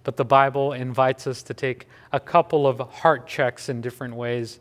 But 0.02 0.16
the 0.16 0.24
Bible 0.24 0.72
invites 0.72 1.26
us 1.26 1.42
to 1.44 1.54
take 1.54 1.88
a 2.12 2.20
couple 2.20 2.66
of 2.66 2.78
heart 2.78 3.26
checks 3.26 3.68
in 3.68 3.80
different 3.80 4.14
ways. 4.14 4.60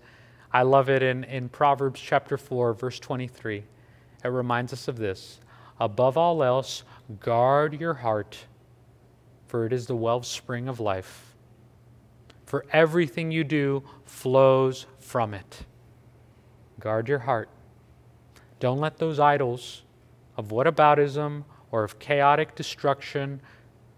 I 0.52 0.62
love 0.62 0.89
it 0.89 1.04
in, 1.04 1.24
in 1.26 1.50
Proverbs 1.50 2.00
chapter 2.00 2.38
4, 2.38 2.74
verse 2.74 3.00
23. 3.00 3.63
It 4.24 4.28
reminds 4.28 4.74
us 4.74 4.88
of 4.88 4.98
this 4.98 5.39
Above 5.80 6.17
all 6.17 6.41
else, 6.41 6.84
guard 7.19 7.80
your 7.80 7.93
heart, 7.93 8.38
for 9.48 9.65
it 9.65 9.74
is 9.74 9.88
the 9.88 9.95
wellspring 9.95 10.67
of 10.67 10.80
life. 10.80 11.36
For 12.45 12.65
everything 12.71 13.32
you 13.32 13.43
do 13.43 13.84
flows 14.06 14.86
from 15.00 15.34
it. 15.34 15.65
Guard 16.80 17.10
your 17.10 17.19
heart. 17.19 17.50
Don't 18.60 18.80
let 18.80 18.98
those 18.98 19.19
idols 19.19 19.84
of 20.38 20.50
whataboutism 20.50 21.43
or 21.71 21.84
of 21.84 22.00
chaotic 22.00 22.56
destruction 22.56 23.41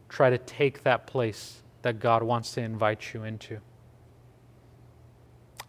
try 0.10 0.30
to 0.30 0.38
take 0.38 0.84
that 0.84 1.08
place 1.08 1.62
that 1.82 2.00
God 2.00 2.23
wants 2.23 2.54
to 2.54 2.62
invite 2.62 3.13
you 3.13 3.23
into. 3.23 3.60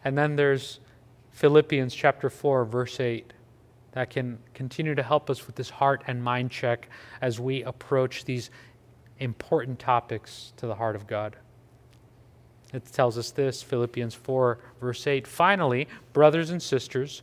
And 0.04 0.16
then 0.16 0.37
there's 0.37 0.81
Philippians 1.33 1.94
chapter 1.94 2.31
4, 2.31 2.64
verse 2.64 3.00
8, 3.00 3.33
that 3.92 4.11
can 4.11 4.38
continue 4.54 4.94
to 4.94 5.02
help 5.02 5.28
us 5.31 5.46
with 5.46 5.57
this 5.57 5.70
heart 5.70 6.02
and 6.07 6.22
mind 6.22 6.50
check 6.50 6.88
as 7.20 7.40
we 7.40 7.62
approach 7.62 8.24
these 8.24 8.50
important 9.18 9.78
topics 9.78 10.52
to 10.57 10.66
the 10.66 10.74
heart 10.74 10.96
of 10.96 11.07
God. 11.07 11.37
It 12.72 12.85
tells 12.85 13.16
us 13.16 13.31
this 13.31 13.62
Philippians 13.62 14.14
4, 14.14 14.59
verse 14.81 15.07
8. 15.07 15.26
Finally, 15.26 15.88
brothers 16.12 16.50
and 16.50 16.62
sisters, 16.62 17.22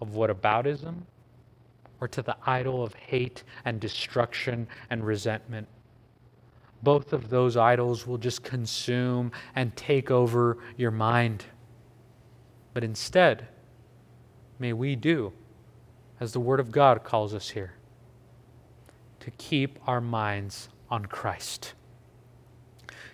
of 0.00 0.10
whataboutism 0.10 1.02
or 2.00 2.08
to 2.08 2.22
the 2.22 2.36
idol 2.46 2.82
of 2.82 2.94
hate 2.94 3.44
and 3.64 3.80
destruction 3.80 4.66
and 4.90 5.06
resentment. 5.06 5.68
Both 6.82 7.12
of 7.12 7.30
those 7.30 7.56
idols 7.56 8.06
will 8.06 8.18
just 8.18 8.42
consume 8.42 9.32
and 9.54 9.74
take 9.74 10.10
over 10.10 10.58
your 10.76 10.90
mind. 10.90 11.44
But 12.74 12.84
instead, 12.84 13.48
may 14.58 14.72
we 14.72 14.96
do 14.96 15.32
as 16.20 16.32
the 16.32 16.40
Word 16.40 16.60
of 16.60 16.70
God 16.70 17.04
calls 17.04 17.32
us 17.32 17.50
here 17.50 17.74
to 19.20 19.30
keep 19.32 19.78
our 19.86 20.00
minds 20.00 20.68
on 20.90 21.06
Christ. 21.06 21.72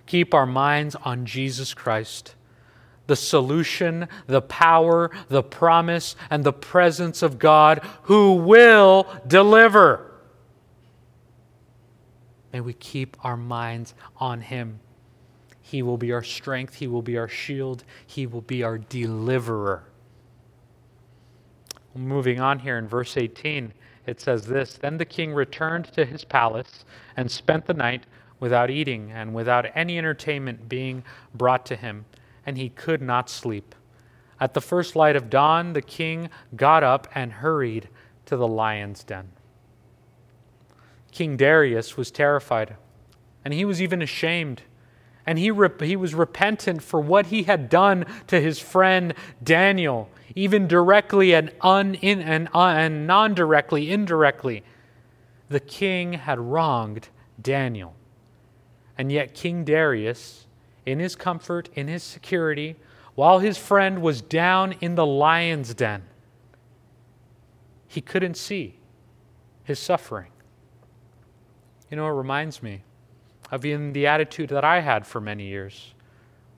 Keep 0.06 0.34
our 0.34 0.46
minds 0.46 0.96
on 0.96 1.24
Jesus 1.24 1.72
Christ 1.72 2.34
the 3.10 3.16
solution, 3.16 4.06
the 4.28 4.40
power, 4.40 5.10
the 5.28 5.42
promise, 5.42 6.14
and 6.30 6.44
the 6.44 6.52
presence 6.52 7.24
of 7.24 7.40
God 7.40 7.80
who 8.04 8.34
will 8.34 9.04
deliver. 9.26 10.12
May 12.52 12.60
we 12.60 12.72
keep 12.72 13.16
our 13.24 13.36
minds 13.36 13.94
on 14.18 14.42
Him. 14.42 14.78
He 15.60 15.82
will 15.82 15.96
be 15.96 16.12
our 16.12 16.22
strength, 16.22 16.74
He 16.76 16.86
will 16.86 17.02
be 17.02 17.18
our 17.18 17.26
shield, 17.26 17.82
He 18.06 18.28
will 18.28 18.42
be 18.42 18.62
our 18.62 18.78
deliverer. 18.78 19.82
Moving 21.96 22.38
on 22.38 22.60
here 22.60 22.78
in 22.78 22.86
verse 22.86 23.16
18, 23.16 23.72
it 24.06 24.20
says 24.20 24.46
this 24.46 24.74
Then 24.74 24.98
the 24.98 25.04
king 25.04 25.34
returned 25.34 25.86
to 25.94 26.04
his 26.04 26.24
palace 26.24 26.84
and 27.16 27.28
spent 27.28 27.66
the 27.66 27.74
night 27.74 28.04
without 28.38 28.70
eating 28.70 29.10
and 29.10 29.34
without 29.34 29.66
any 29.74 29.98
entertainment 29.98 30.68
being 30.68 31.02
brought 31.34 31.66
to 31.66 31.74
him 31.74 32.04
and 32.50 32.58
he 32.58 32.68
could 32.68 33.00
not 33.00 33.30
sleep. 33.30 33.76
At 34.40 34.54
the 34.54 34.60
first 34.60 34.96
light 34.96 35.14
of 35.14 35.30
dawn, 35.30 35.72
the 35.72 35.80
king 35.80 36.30
got 36.56 36.82
up 36.82 37.06
and 37.14 37.34
hurried 37.34 37.88
to 38.26 38.36
the 38.36 38.48
lion's 38.48 39.04
den. 39.04 39.30
King 41.12 41.36
Darius 41.36 41.96
was 41.96 42.10
terrified, 42.10 42.74
and 43.44 43.54
he 43.54 43.64
was 43.64 43.80
even 43.80 44.02
ashamed. 44.02 44.62
And 45.24 45.38
he, 45.38 45.52
he 45.80 45.94
was 45.94 46.12
repentant 46.12 46.82
for 46.82 47.00
what 47.00 47.26
he 47.26 47.44
had 47.44 47.68
done 47.68 48.04
to 48.26 48.40
his 48.40 48.58
friend 48.58 49.14
Daniel, 49.40 50.10
even 50.34 50.66
directly 50.66 51.32
and, 51.32 51.52
un- 51.60 51.94
in- 51.94 52.20
and, 52.20 52.48
uh, 52.52 52.66
and 52.66 53.06
non 53.06 53.32
directly, 53.32 53.92
indirectly. 53.92 54.64
The 55.48 55.60
king 55.60 56.14
had 56.14 56.40
wronged 56.40 57.10
Daniel. 57.40 57.94
And 58.98 59.12
yet, 59.12 59.34
King 59.34 59.62
Darius 59.62 60.48
in 60.86 60.98
his 60.98 61.16
comfort, 61.16 61.68
in 61.74 61.88
his 61.88 62.02
security, 62.02 62.76
while 63.14 63.38
his 63.38 63.58
friend 63.58 64.02
was 64.02 64.22
down 64.22 64.74
in 64.80 64.94
the 64.94 65.06
lion's 65.06 65.74
den. 65.74 66.02
He 67.86 68.00
couldn't 68.00 68.36
see 68.36 68.76
his 69.64 69.78
suffering. 69.78 70.30
You 71.90 71.96
know, 71.96 72.06
it 72.06 72.12
reminds 72.12 72.62
me 72.62 72.82
of 73.50 73.64
even 73.64 73.92
the 73.92 74.06
attitude 74.06 74.48
that 74.50 74.64
I 74.64 74.80
had 74.80 75.06
for 75.06 75.20
many 75.20 75.44
years, 75.46 75.94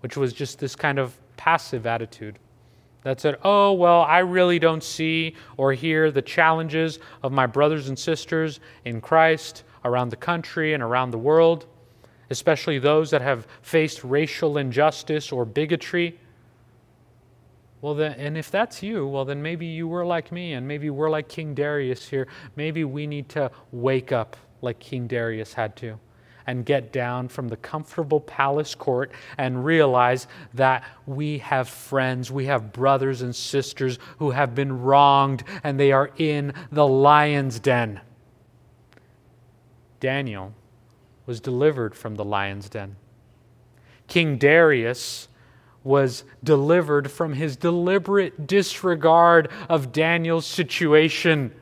which 0.01 0.17
was 0.17 0.33
just 0.33 0.59
this 0.59 0.77
kind 0.77 0.99
of 0.99 1.17
passive 1.37 1.87
attitude 1.87 2.39
that 3.03 3.21
said, 3.21 3.37
oh, 3.43 3.73
well, 3.73 4.03
I 4.03 4.19
really 4.19 4.59
don't 4.59 4.85
see 4.85 5.35
or 5.57 5.73
hear 5.73 6.11
the 6.11 6.23
challenges 6.23 6.99
of 7.23 7.33
my 7.33 7.47
brothers 7.47 7.89
and 7.89 7.99
sisters 7.99 8.61
in 8.85 9.01
Christ 9.01 9.65
around 9.85 10.11
the 10.11 10.17
country 10.17 10.75
and 10.75 10.83
around 10.83 11.11
the 11.11 11.19
world 11.19 11.67
especially 12.33 12.81
those 12.81 13.11
that 13.11 13.21
have 13.23 13.47
faced 13.61 14.03
racial 14.03 14.59
injustice 14.59 15.31
or 15.31 15.45
bigotry. 15.45 16.19
Well, 17.81 17.95
then, 17.95 18.13
and 18.13 18.37
if 18.37 18.51
that's 18.51 18.83
you, 18.83 19.07
well, 19.07 19.25
then 19.25 19.43
maybe 19.43 19.67
you 19.67 19.87
were 19.87 20.05
like 20.05 20.33
me, 20.33 20.55
and 20.55 20.67
maybe 20.67 20.91
we're 20.91 21.11
like 21.11 21.29
King 21.29 21.55
Darius 21.55 22.09
here. 22.09 22.27
Maybe 22.57 22.85
we 22.85 23.07
need 23.07 23.29
to 23.31 23.51
wake 23.71 24.11
up 24.11 24.37
like 24.63 24.79
King 24.79 25.07
Darius 25.07 25.53
had 25.53 25.77
to 25.77 25.99
and 26.47 26.65
get 26.65 26.93
down 26.93 27.29
from 27.29 27.49
the 27.49 27.57
comfortable 27.57 28.21
palace 28.21 28.75
court 28.75 29.13
and 29.39 29.65
realize 29.65 30.27
that 30.55 30.85
we 31.07 31.39
have 31.39 31.69
friends, 31.69 32.33
we 32.33 32.47
have 32.47 32.73
brothers 32.73 33.23
and 33.23 33.35
sisters 33.35 33.99
who 34.19 34.31
have 34.31 34.55
been 34.55 34.83
wronged, 34.83 35.45
and 35.63 35.79
they 35.79 35.93
are 35.93 36.11
in 36.17 36.53
the 36.73 36.87
lion's 36.87 37.61
den. 37.61 38.01
Daniel 40.01 40.53
was 41.27 41.41
delivered 41.41 41.95
from 41.95 42.17
the 42.17 42.25
lion's 42.25 42.69
den. 42.69 42.97
King 44.09 44.37
Darius 44.37 45.29
was 45.85 46.25
delivered 46.43 47.11
from 47.11 47.35
his 47.35 47.57
deliberate 47.57 48.47
disregard 48.47 49.51
of 49.69 49.93
Daniel's 49.93 50.47
situation. 50.47 51.53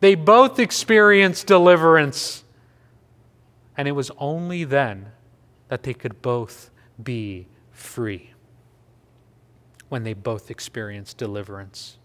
They 0.00 0.14
both 0.14 0.58
experienced 0.58 1.46
deliverance. 1.46 2.44
And 3.76 3.88
it 3.88 3.92
was 3.92 4.10
only 4.18 4.64
then 4.64 5.12
that 5.68 5.82
they 5.82 5.94
could 5.94 6.22
both 6.22 6.70
be 7.02 7.46
free. 7.70 8.30
When 9.88 10.04
they 10.04 10.14
both 10.14 10.50
experienced 10.50 11.18
deliverance. 11.18 11.98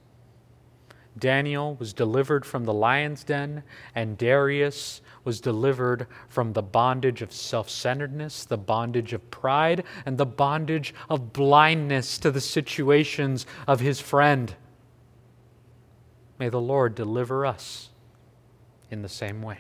Daniel 1.19 1.75
was 1.75 1.93
delivered 1.93 2.45
from 2.45 2.65
the 2.65 2.73
lion's 2.73 3.23
den, 3.23 3.63
and 3.95 4.17
Darius 4.17 5.01
was 5.23 5.41
delivered 5.41 6.08
from 6.27 6.53
the 6.53 6.62
bondage 6.62 7.21
of 7.21 7.32
self 7.32 7.69
centeredness, 7.69 8.45
the 8.45 8.58
bondage 8.58 9.13
of 9.13 9.30
pride, 9.32 9.84
and 10.06 10.17
the 10.17 10.25
bondage 10.25 10.93
of 11.10 11.34
blindness 11.34 12.17
to 12.19 12.32
the 12.32 12.41
situations 12.41 13.45
of 13.67 13.80
his 13.80 13.99
friend. 13.99 14.56
May 16.39 16.49
the 16.49 16.62
Lord 16.62 16.95
deliver 16.95 17.45
us 17.45 17.89
in 18.91 19.01
the 19.01 19.10
same 19.10 19.41
way. 19.41 19.60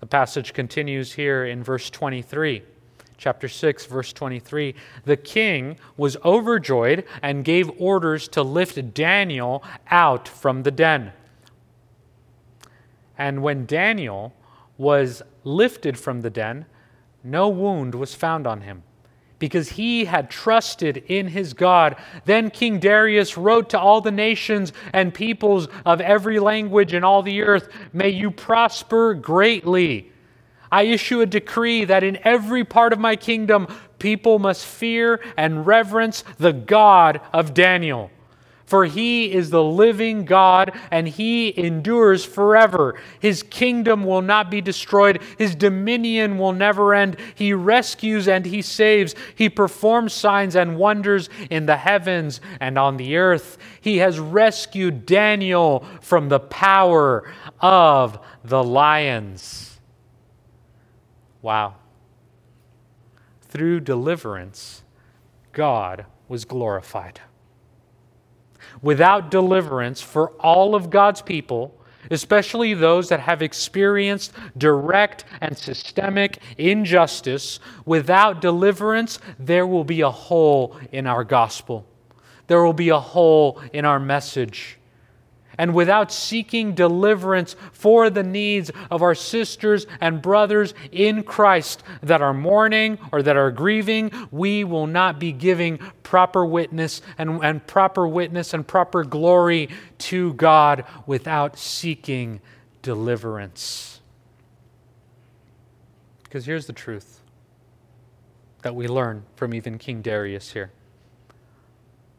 The 0.00 0.06
passage 0.06 0.52
continues 0.52 1.14
here 1.14 1.44
in 1.44 1.62
verse 1.62 1.90
23 1.90 2.62
chapter 3.18 3.48
6, 3.48 3.86
verse 3.86 4.12
23, 4.12 4.74
the 5.04 5.16
king 5.16 5.76
was 5.96 6.16
overjoyed 6.24 7.04
and 7.22 7.44
gave 7.44 7.70
orders 7.80 8.28
to 8.28 8.42
lift 8.42 8.94
Daniel 8.94 9.62
out 9.90 10.28
from 10.28 10.62
the 10.62 10.70
den. 10.70 11.12
And 13.18 13.42
when 13.42 13.66
Daniel 13.66 14.34
was 14.76 15.22
lifted 15.44 15.98
from 15.98 16.20
the 16.20 16.30
den, 16.30 16.66
no 17.24 17.48
wound 17.48 17.94
was 17.94 18.14
found 18.14 18.46
on 18.46 18.60
him 18.60 18.82
because 19.38 19.70
he 19.70 20.06
had 20.06 20.30
trusted 20.30 20.98
in 21.08 21.28
his 21.28 21.52
God. 21.52 21.96
Then 22.24 22.50
King 22.50 22.78
Darius 22.78 23.36
wrote 23.36 23.70
to 23.70 23.78
all 23.78 24.00
the 24.00 24.10
nations 24.10 24.72
and 24.92 25.12
peoples 25.12 25.68
of 25.84 26.00
every 26.00 26.38
language 26.38 26.94
in 26.94 27.04
all 27.04 27.22
the 27.22 27.42
earth 27.42 27.68
May 27.92 28.10
you 28.10 28.30
prosper 28.30 29.14
greatly 29.14 30.10
I 30.76 30.82
issue 30.82 31.22
a 31.22 31.26
decree 31.26 31.86
that 31.86 32.04
in 32.04 32.18
every 32.22 32.62
part 32.62 32.92
of 32.92 32.98
my 32.98 33.16
kingdom, 33.16 33.66
people 33.98 34.38
must 34.38 34.66
fear 34.66 35.22
and 35.34 35.66
reverence 35.66 36.22
the 36.36 36.52
God 36.52 37.22
of 37.32 37.54
Daniel. 37.54 38.10
For 38.66 38.84
he 38.84 39.32
is 39.32 39.48
the 39.48 39.62
living 39.64 40.26
God 40.26 40.78
and 40.90 41.08
he 41.08 41.58
endures 41.58 42.26
forever. 42.26 43.00
His 43.20 43.42
kingdom 43.42 44.04
will 44.04 44.20
not 44.20 44.50
be 44.50 44.60
destroyed, 44.60 45.22
his 45.38 45.54
dominion 45.54 46.36
will 46.36 46.52
never 46.52 46.92
end. 46.92 47.16
He 47.34 47.54
rescues 47.54 48.28
and 48.28 48.44
he 48.44 48.60
saves. 48.60 49.14
He 49.34 49.48
performs 49.48 50.12
signs 50.12 50.56
and 50.56 50.76
wonders 50.76 51.30
in 51.48 51.64
the 51.64 51.78
heavens 51.78 52.42
and 52.60 52.78
on 52.78 52.98
the 52.98 53.16
earth. 53.16 53.56
He 53.80 53.96
has 53.96 54.20
rescued 54.20 55.06
Daniel 55.06 55.86
from 56.02 56.28
the 56.28 56.40
power 56.40 57.32
of 57.62 58.18
the 58.44 58.62
lions. 58.62 59.75
Wow. 61.46 61.76
Through 63.40 63.78
deliverance, 63.82 64.82
God 65.52 66.06
was 66.26 66.44
glorified. 66.44 67.20
Without 68.82 69.30
deliverance 69.30 70.02
for 70.02 70.30
all 70.40 70.74
of 70.74 70.90
God's 70.90 71.22
people, 71.22 71.72
especially 72.10 72.74
those 72.74 73.08
that 73.10 73.20
have 73.20 73.42
experienced 73.42 74.32
direct 74.58 75.24
and 75.40 75.56
systemic 75.56 76.42
injustice, 76.58 77.60
without 77.84 78.40
deliverance, 78.40 79.20
there 79.38 79.68
will 79.68 79.84
be 79.84 80.00
a 80.00 80.10
hole 80.10 80.76
in 80.90 81.06
our 81.06 81.22
gospel. 81.22 81.86
There 82.48 82.64
will 82.64 82.72
be 82.72 82.88
a 82.88 82.98
hole 82.98 83.62
in 83.72 83.84
our 83.84 84.00
message 84.00 84.78
and 85.58 85.74
without 85.74 86.12
seeking 86.12 86.74
deliverance 86.74 87.56
for 87.72 88.10
the 88.10 88.22
needs 88.22 88.70
of 88.90 89.02
our 89.02 89.14
sisters 89.14 89.86
and 90.00 90.20
brothers 90.20 90.74
in 90.92 91.22
Christ 91.22 91.82
that 92.02 92.22
are 92.22 92.34
mourning 92.34 92.98
or 93.12 93.22
that 93.22 93.36
are 93.36 93.50
grieving, 93.50 94.10
we 94.30 94.64
will 94.64 94.86
not 94.86 95.18
be 95.18 95.32
giving 95.32 95.78
proper 96.02 96.44
witness 96.44 97.02
and, 97.18 97.42
and 97.42 97.66
proper 97.66 98.06
witness 98.06 98.54
and 98.54 98.66
proper 98.66 99.04
glory 99.04 99.68
to 99.98 100.34
God 100.34 100.84
without 101.06 101.58
seeking 101.58 102.40
deliverance. 102.82 104.00
Because 106.24 106.44
here's 106.44 106.66
the 106.66 106.72
truth 106.72 107.20
that 108.62 108.74
we 108.74 108.88
learn 108.88 109.24
from 109.36 109.54
even 109.54 109.78
King 109.78 110.02
Darius 110.02 110.52
here 110.52 110.70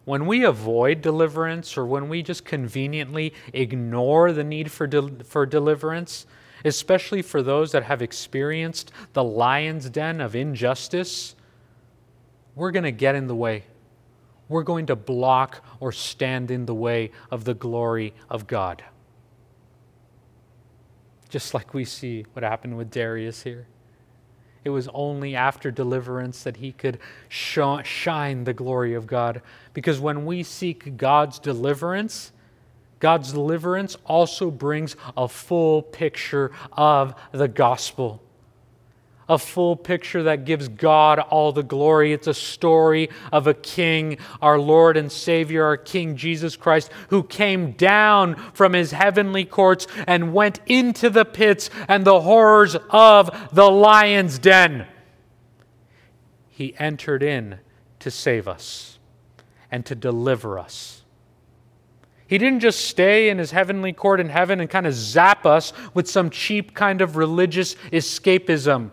when 0.08 0.26
we 0.26 0.46
avoid 0.46 1.02
deliverance 1.02 1.78
or 1.78 1.86
when 1.86 2.08
we 2.08 2.24
just 2.24 2.46
conveniently 2.46 3.34
ignore 3.52 4.32
the 4.32 4.42
need 4.42 4.72
for, 4.72 4.90
for 5.26 5.46
deliverance, 5.46 6.26
especially 6.64 7.22
for 7.22 7.42
those 7.42 7.74
that 7.74 7.84
have 7.84 8.02
experienced 8.02 8.90
the 9.12 9.24
lion's 9.24 9.90
den 9.90 10.22
of 10.22 10.34
injustice, 10.34 11.36
we're 12.56 12.72
going 12.72 12.86
to 12.86 12.92
get 12.92 13.16
in 13.16 13.28
the 13.28 13.36
way. 13.36 13.66
We're 14.48 14.64
going 14.64 14.86
to 14.86 14.96
block 14.96 15.62
or 15.82 15.92
stand 15.92 16.52
in 16.52 16.68
the 16.68 16.74
way 16.74 17.12
of 17.30 17.44
the 17.44 17.54
glory 17.54 18.14
of 18.30 18.48
God. 18.48 18.86
Just 21.28 21.54
like 21.54 21.74
we 21.74 21.84
see 21.84 22.26
what 22.32 22.44
happened 22.44 22.78
with 22.78 22.90
Darius 22.90 23.44
here. 23.44 23.68
It 24.68 24.72
was 24.72 24.90
only 24.94 25.34
after 25.34 25.72
deliverance 25.72 26.44
that 26.44 26.58
he 26.58 26.74
could 26.74 27.00
sh- 27.30 27.60
shine 27.86 28.44
the 28.44 28.54
glory 28.54 28.96
of 28.96 29.08
God. 29.08 29.42
Because 29.74 29.98
when 29.98 30.26
we 30.26 30.44
seek 30.44 30.98
God's 30.98 31.40
deliverance, 31.40 32.34
God's 33.00 33.32
deliverance 33.32 33.96
also 34.06 34.52
brings 34.52 34.98
a 35.16 35.30
full 35.30 35.82
picture 35.82 36.52
of 36.74 37.16
the 37.32 37.48
gospel 37.48 38.22
a 39.30 39.38
full 39.38 39.76
picture 39.76 40.24
that 40.24 40.46
gives 40.46 40.68
God 40.68 41.20
all 41.20 41.52
the 41.52 41.64
glory. 41.64 42.14
It's 42.14 42.28
a 42.28 42.34
story 42.34 43.10
of 43.32 43.48
a 43.48 43.54
king, 43.54 44.18
our 44.42 44.60
Lord 44.60 44.98
and 44.98 45.12
Savior, 45.12 45.66
our 45.66 45.78
King 45.78 46.16
Jesus 46.16 46.56
Christ, 46.56 46.92
who 47.10 47.24
came 47.24 47.72
down 47.72 48.36
from 48.54 48.74
his 48.74 48.92
heavenly 48.92 49.46
courts 49.46 49.88
and 50.08 50.34
went 50.34 50.60
into 50.66 51.10
the 51.10 51.26
pits 51.26 51.70
and 51.88 52.06
the 52.06 52.22
horrors 52.22 52.76
of 52.90 53.50
the 53.52 53.70
lion's 53.70 54.40
den. 54.40 54.88
He 56.50 56.76
entered 56.78 57.22
in 57.22 57.60
to 58.00 58.10
save 58.10 58.48
us 58.48 58.98
and 59.70 59.86
to 59.86 59.96
deliver 59.96 60.58
us. 60.58 61.04
He 62.26 62.38
didn't 62.38 62.60
just 62.60 62.82
stay 62.86 63.30
in 63.30 63.38
his 63.38 63.52
heavenly 63.52 63.94
court 63.94 64.20
in 64.20 64.30
heaven 64.30 64.60
and 64.60 64.70
kind 64.70 64.86
of 64.86 64.94
zap 64.94 65.46
us 65.46 65.72
with 65.94 66.10
some 66.10 66.30
cheap 66.30 66.74
kind 66.74 67.02
of 67.02 67.16
religious 67.16 67.76
escapism 67.92 68.92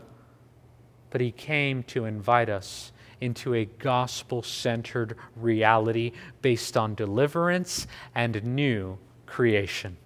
but 1.14 1.20
he 1.20 1.30
came 1.30 1.84
to 1.84 2.06
invite 2.06 2.48
us 2.48 2.90
into 3.20 3.54
a 3.54 3.64
gospel 3.64 4.42
centered 4.42 5.16
reality 5.36 6.10
based 6.42 6.76
on 6.76 6.92
deliverance 6.96 7.86
and 8.16 8.42
new 8.42 8.98
creation. 9.24 9.96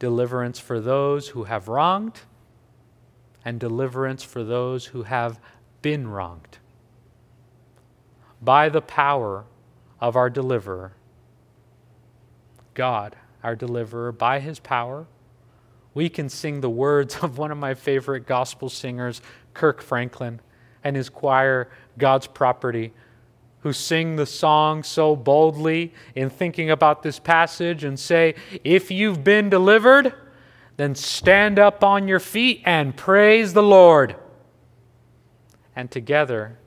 Deliverance 0.00 0.58
for 0.58 0.80
those 0.80 1.28
who 1.28 1.44
have 1.44 1.68
wronged, 1.68 2.22
and 3.44 3.60
deliverance 3.60 4.24
for 4.24 4.42
those 4.42 4.86
who 4.86 5.04
have 5.04 5.38
been 5.82 6.08
wronged. 6.08 6.58
By 8.42 8.68
the 8.68 8.82
power 8.82 9.44
of 10.00 10.16
our 10.16 10.30
deliverer, 10.30 10.94
God, 12.74 13.14
our 13.44 13.54
deliverer, 13.54 14.10
by 14.10 14.40
his 14.40 14.58
power, 14.58 15.06
we 15.94 16.08
can 16.08 16.28
sing 16.28 16.60
the 16.60 16.68
words 16.68 17.16
of 17.22 17.38
one 17.38 17.50
of 17.50 17.58
my 17.58 17.74
favorite 17.74 18.26
gospel 18.26 18.68
singers, 18.68 19.22
Kirk 19.54 19.80
Franklin, 19.80 20.40
and 20.82 20.96
his 20.96 21.08
choir, 21.08 21.70
God's 21.96 22.26
Property, 22.26 22.92
who 23.60 23.72
sing 23.72 24.16
the 24.16 24.26
song 24.26 24.82
so 24.82 25.16
boldly 25.16 25.94
in 26.14 26.28
thinking 26.28 26.70
about 26.70 27.02
this 27.02 27.18
passage 27.18 27.82
and 27.82 27.98
say, 27.98 28.34
If 28.62 28.90
you've 28.90 29.24
been 29.24 29.48
delivered, 29.48 30.12
then 30.76 30.94
stand 30.94 31.58
up 31.58 31.82
on 31.82 32.06
your 32.06 32.20
feet 32.20 32.60
and 32.66 32.94
praise 32.94 33.54
the 33.54 33.62
Lord. 33.62 34.16
And 35.74 35.90
together, 35.90 36.58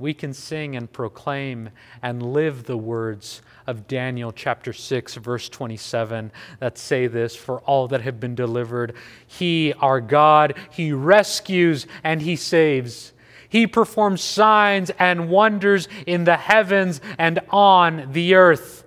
we 0.00 0.14
can 0.14 0.32
sing 0.32 0.74
and 0.74 0.90
proclaim 0.90 1.68
and 2.02 2.32
live 2.32 2.64
the 2.64 2.76
words 2.76 3.42
of 3.66 3.86
Daniel 3.86 4.32
chapter 4.32 4.72
6, 4.72 5.16
verse 5.16 5.50
27, 5.50 6.32
that 6.58 6.78
say 6.78 7.06
this 7.06 7.36
For 7.36 7.60
all 7.60 7.86
that 7.88 8.00
have 8.00 8.18
been 8.18 8.34
delivered, 8.34 8.94
He, 9.26 9.74
our 9.74 10.00
God, 10.00 10.56
He 10.70 10.92
rescues 10.92 11.86
and 12.02 12.22
He 12.22 12.34
saves. 12.34 13.12
He 13.50 13.66
performs 13.66 14.22
signs 14.22 14.90
and 14.98 15.28
wonders 15.28 15.86
in 16.06 16.24
the 16.24 16.38
heavens 16.38 17.02
and 17.18 17.40
on 17.50 18.10
the 18.12 18.36
earth. 18.36 18.84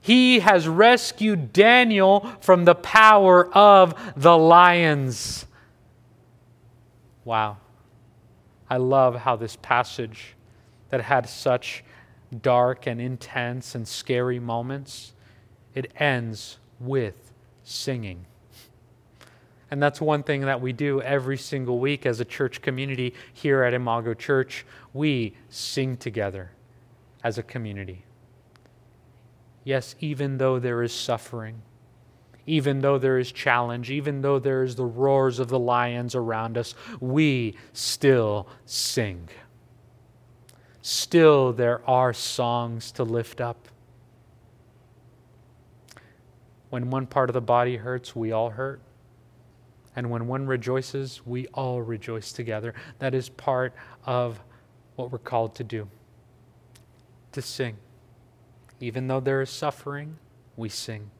He 0.00 0.40
has 0.40 0.66
rescued 0.66 1.52
Daniel 1.52 2.28
from 2.40 2.64
the 2.64 2.74
power 2.74 3.46
of 3.54 3.94
the 4.16 4.36
lions. 4.36 5.46
Wow. 7.24 7.58
I 8.68 8.78
love 8.78 9.14
how 9.14 9.36
this 9.36 9.56
passage 9.56 10.34
that 10.90 11.02
had 11.02 11.28
such 11.28 11.84
dark 12.42 12.86
and 12.86 13.00
intense 13.00 13.74
and 13.74 13.86
scary 13.86 14.38
moments, 14.38 15.12
it 15.74 15.92
ends 15.96 16.58
with 16.78 17.32
singing. 17.62 18.26
And 19.70 19.80
that's 19.80 20.00
one 20.00 20.24
thing 20.24 20.42
that 20.42 20.60
we 20.60 20.72
do 20.72 21.00
every 21.00 21.38
single 21.38 21.78
week 21.78 22.04
as 22.04 22.18
a 22.18 22.24
church 22.24 22.60
community 22.60 23.14
here 23.32 23.62
at 23.62 23.72
Imago 23.72 24.14
Church. 24.14 24.66
We 24.92 25.36
sing 25.48 25.96
together 25.96 26.50
as 27.22 27.38
a 27.38 27.42
community. 27.42 28.04
Yes, 29.62 29.94
even 30.00 30.38
though 30.38 30.58
there 30.58 30.82
is 30.82 30.92
suffering, 30.92 31.62
even 32.46 32.80
though 32.80 32.98
there 32.98 33.18
is 33.18 33.30
challenge, 33.30 33.90
even 33.90 34.22
though 34.22 34.40
there 34.40 34.64
is 34.64 34.74
the 34.74 34.84
roars 34.84 35.38
of 35.38 35.48
the 35.48 35.58
lions 35.58 36.16
around 36.16 36.58
us, 36.58 36.74
we 36.98 37.56
still 37.72 38.48
sing. 38.64 39.28
Still, 40.82 41.52
there 41.52 41.82
are 41.88 42.12
songs 42.12 42.90
to 42.92 43.04
lift 43.04 43.40
up. 43.40 43.68
When 46.70 46.90
one 46.90 47.06
part 47.06 47.28
of 47.28 47.34
the 47.34 47.40
body 47.40 47.76
hurts, 47.76 48.14
we 48.16 48.32
all 48.32 48.50
hurt. 48.50 48.80
And 49.96 50.08
when 50.08 50.26
one 50.28 50.46
rejoices, 50.46 51.20
we 51.26 51.48
all 51.48 51.82
rejoice 51.82 52.32
together. 52.32 52.74
That 53.00 53.14
is 53.14 53.28
part 53.28 53.74
of 54.06 54.40
what 54.96 55.10
we're 55.10 55.18
called 55.18 55.54
to 55.56 55.64
do 55.64 55.88
to 57.32 57.42
sing. 57.42 57.76
Even 58.80 59.08
though 59.08 59.20
there 59.20 59.42
is 59.42 59.50
suffering, 59.50 60.16
we 60.56 60.68
sing. 60.68 61.10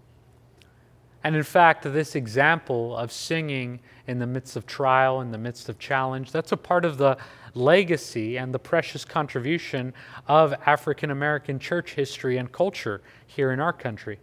And 1.22 1.36
in 1.36 1.42
fact, 1.42 1.82
this 1.82 2.14
example 2.14 2.96
of 2.96 3.12
singing 3.12 3.80
in 4.06 4.18
the 4.18 4.26
midst 4.26 4.56
of 4.56 4.66
trial, 4.66 5.20
in 5.20 5.30
the 5.30 5.38
midst 5.38 5.68
of 5.68 5.78
challenge, 5.78 6.32
that's 6.32 6.52
a 6.52 6.56
part 6.56 6.84
of 6.84 6.96
the 6.96 7.18
legacy 7.54 8.38
and 8.38 8.54
the 8.54 8.58
precious 8.58 9.04
contribution 9.04 9.92
of 10.28 10.54
African 10.64 11.10
American 11.10 11.58
church 11.58 11.94
history 11.94 12.38
and 12.38 12.50
culture 12.50 13.02
here 13.26 13.52
in 13.52 13.60
our 13.60 13.72
country. 13.72 14.18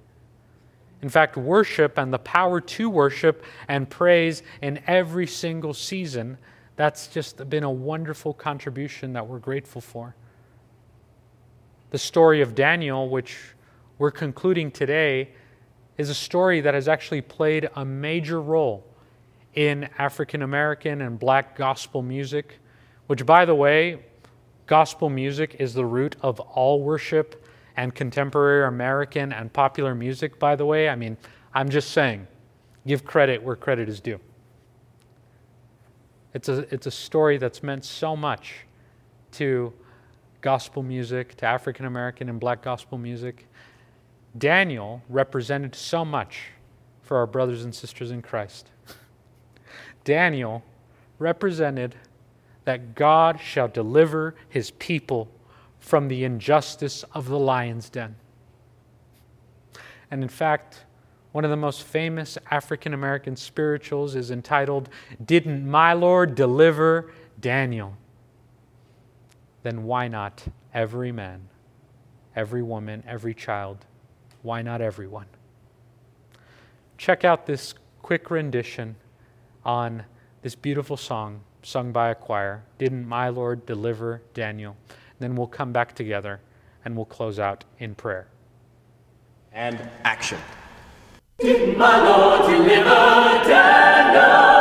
In 1.02 1.10
fact, 1.10 1.38
worship 1.38 1.98
and 2.00 2.12
the 2.12 2.20
power 2.20 2.60
to 2.60 2.90
worship 2.90 3.44
and 3.68 3.88
praise 3.88 4.42
in 4.62 4.80
every 4.88 5.28
single 5.28 5.76
season, 5.76 6.38
that's 6.76 7.08
just 7.08 7.48
been 7.50 7.64
a 7.64 7.72
wonderful 7.72 8.34
contribution 8.34 9.14
that 9.14 9.28
we're 9.28 9.40
grateful 9.40 9.82
for. 9.82 10.16
The 11.92 12.00
story 12.00 12.42
of 12.42 12.56
Daniel, 12.56 13.10
which 13.10 13.38
we're 14.00 14.12
concluding 14.12 14.72
today, 14.72 15.30
is 15.98 16.10
a 16.10 16.14
story 16.14 16.62
that 16.62 16.74
has 16.74 16.88
actually 16.88 17.22
played 17.22 17.70
a 17.76 17.84
major 17.84 18.42
role 18.42 18.86
in 19.56 19.90
African 19.98 20.44
American 20.44 21.02
and 21.02 21.18
black 21.18 21.56
gospel 21.56 22.02
music, 22.02 22.60
which, 23.08 23.26
by 23.26 23.46
the 23.46 23.56
way, 23.56 24.00
gospel 24.68 25.10
music 25.10 25.56
is 25.60 25.74
the 25.74 25.86
root 25.86 26.16
of 26.22 26.40
all 26.40 26.82
worship 26.82 27.44
and 27.76 27.94
contemporary 27.96 28.68
American 28.68 29.34
and 29.34 29.52
popular 29.52 29.96
music, 29.96 30.38
by 30.38 30.56
the 30.56 30.66
way. 30.66 30.90
I 30.90 30.96
mean, 30.96 31.18
I'm 31.54 31.70
just 31.70 31.92
saying, 31.92 32.28
give 32.86 33.04
credit 33.04 33.42
where 33.42 33.56
credit 33.56 33.90
is 33.90 34.00
due. 34.00 34.20
It's 36.34 36.50
a, 36.50 36.72
it's 36.72 36.86
a 36.86 36.92
story 36.92 37.38
that's 37.38 37.64
meant 37.64 37.84
so 37.84 38.16
much 38.16 38.66
to 39.34 39.74
gospel 40.42 40.84
music, 40.84 41.36
to 41.38 41.46
African 41.46 41.86
American 41.86 42.30
and 42.30 42.40
black 42.40 42.62
gospel 42.62 43.00
music. 43.00 43.47
Daniel 44.36 45.02
represented 45.10 45.76
so 45.76 46.04
much 46.04 46.50
for 47.02 47.18
our 47.18 47.28
brothers 47.28 47.63
and 47.63 47.74
sisters 47.74 48.12
in 48.12 48.22
Christ. 48.22 48.70
Daniel 50.04 50.63
represented 51.20 51.96
that 52.66 52.96
God 52.96 53.40
shall 53.40 53.68
deliver 53.68 54.36
his 54.50 54.72
people 54.72 55.30
from 55.80 56.08
the 56.08 56.24
injustice 56.24 57.04
of 57.13 57.30
the 57.30 57.40
lion's 57.40 57.90
den. 57.90 58.16
And 60.12 60.24
in 60.24 60.30
fact, 60.30 60.86
one 61.32 61.44
of 61.44 61.50
the 61.50 61.58
most 61.58 61.84
famous 61.84 62.38
African 62.50 62.94
American 62.94 63.36
spirituals 63.36 64.16
is 64.16 64.32
entitled, 64.32 64.90
Didn't 65.24 65.70
My 65.70 65.94
Lord 65.94 66.36
Deliver 66.36 67.12
Daniel? 67.40 67.98
Then 69.63 69.84
why 69.84 70.08
not 70.08 70.46
every 70.74 71.12
man, 71.12 71.48
every 72.36 72.63
woman, 72.63 73.04
every 73.08 73.34
child? 73.34 73.86
Why 74.48 74.62
not 74.62 74.80
everyone? 74.80 75.26
Check 76.98 77.26
out 77.26 77.48
this 77.48 77.74
quick 78.02 78.32
rendition 78.32 78.96
on 79.66 80.06
this 80.42 80.56
beautiful 80.56 80.96
song 80.96 81.42
sung 81.64 81.92
by 81.92 82.12
a 82.12 82.16
choir, 82.16 82.64
Didn't 82.78 83.06
My 83.06 83.28
Lord 83.28 83.66
Deliver 83.66 84.22
Daniel? 84.34 84.78
Then 85.20 85.36
we'll 85.36 85.48
come 85.48 85.74
back 85.74 85.96
together 85.96 86.40
and 86.86 86.96
we'll 86.96 87.04
close 87.04 87.40
out 87.40 87.66
in 87.80 87.94
prayer. 87.94 88.30
And 89.52 89.90
action. 90.06 90.40
Did 91.40 91.78
my 91.78 92.02
Lord 92.02 92.50
deliver 92.50 93.50
Daniel? 93.50 94.57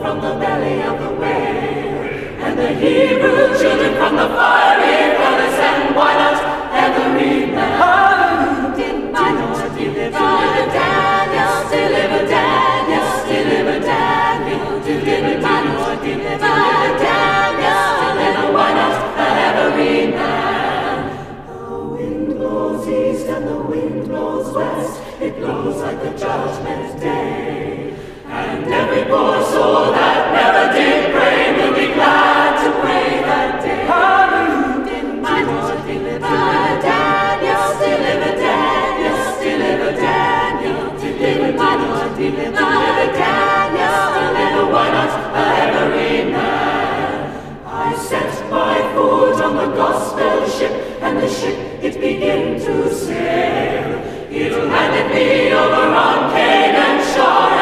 From 0.00 0.20
the 0.20 0.34
belly 0.38 0.82
of 0.82 0.98
the 1.00 1.10
whale, 1.20 2.02
and 2.44 2.58
the 2.58 2.68
Hebrew 2.68 3.58
children 3.58 3.94
from 3.96 4.16
the 4.16 4.28
fiery 4.28 5.16
furnace. 5.16 5.58
And 5.58 5.96
why 5.96 6.14
not 6.14 6.38
ship, 50.58 50.72
and 51.02 51.18
the 51.18 51.28
ship 51.28 51.56
it 51.82 52.00
began 52.00 52.58
to 52.60 52.94
sail. 52.94 53.88
It 54.30 54.52
landed 54.52 55.14
me 55.14 55.52
over 55.52 55.86
on 56.06 56.30
Canaan 56.32 56.98
shore, 57.14 57.57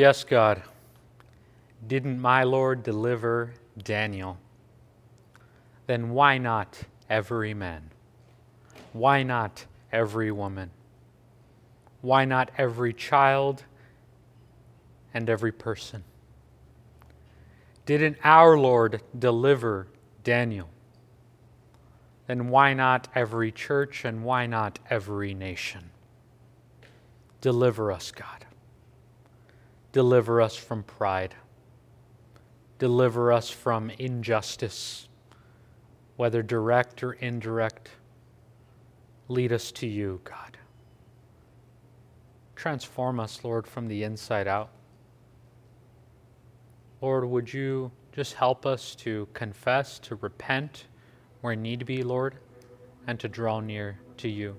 yes, 0.00 0.24
God. 0.24 0.62
Didn't 1.86 2.18
my 2.18 2.42
Lord 2.42 2.82
deliver 2.82 3.52
Daniel? 3.76 4.38
Then 5.86 6.10
why 6.10 6.38
not 6.38 6.80
every 7.10 7.52
man? 7.52 7.90
Why 8.94 9.22
not 9.22 9.66
every 9.92 10.32
woman? 10.32 10.70
Why 12.00 12.24
not 12.24 12.50
every 12.56 12.94
child 12.94 13.64
and 15.12 15.28
every 15.28 15.52
person? 15.52 16.02
Didn't 17.84 18.16
our 18.24 18.56
Lord 18.56 19.02
deliver 19.18 19.86
Daniel? 20.24 20.70
Then 22.26 22.48
why 22.48 22.72
not 22.72 23.08
every 23.14 23.52
church 23.52 24.06
and 24.06 24.24
why 24.24 24.46
not 24.46 24.78
every 24.88 25.34
nation? 25.34 25.90
Deliver 27.42 27.92
us, 27.92 28.10
God. 28.12 28.46
Deliver 29.92 30.40
us 30.40 30.56
from 30.56 30.82
pride. 30.82 31.34
Deliver 32.78 33.32
us 33.32 33.50
from 33.50 33.90
injustice, 33.98 35.08
whether 36.16 36.42
direct 36.42 37.02
or 37.02 37.12
indirect. 37.14 37.90
Lead 39.28 39.52
us 39.52 39.72
to 39.72 39.86
you, 39.86 40.20
God. 40.24 40.58
Transform 42.56 43.18
us, 43.18 43.42
Lord, 43.42 43.66
from 43.66 43.88
the 43.88 44.04
inside 44.04 44.46
out. 44.46 44.70
Lord, 47.00 47.24
would 47.24 47.52
you 47.52 47.90
just 48.12 48.34
help 48.34 48.66
us 48.66 48.94
to 48.96 49.26
confess, 49.32 49.98
to 50.00 50.16
repent 50.16 50.84
where 51.40 51.56
need 51.56 51.86
be, 51.86 52.02
Lord, 52.02 52.36
and 53.06 53.18
to 53.20 53.28
draw 53.28 53.60
near 53.60 53.98
to 54.18 54.28
you, 54.28 54.56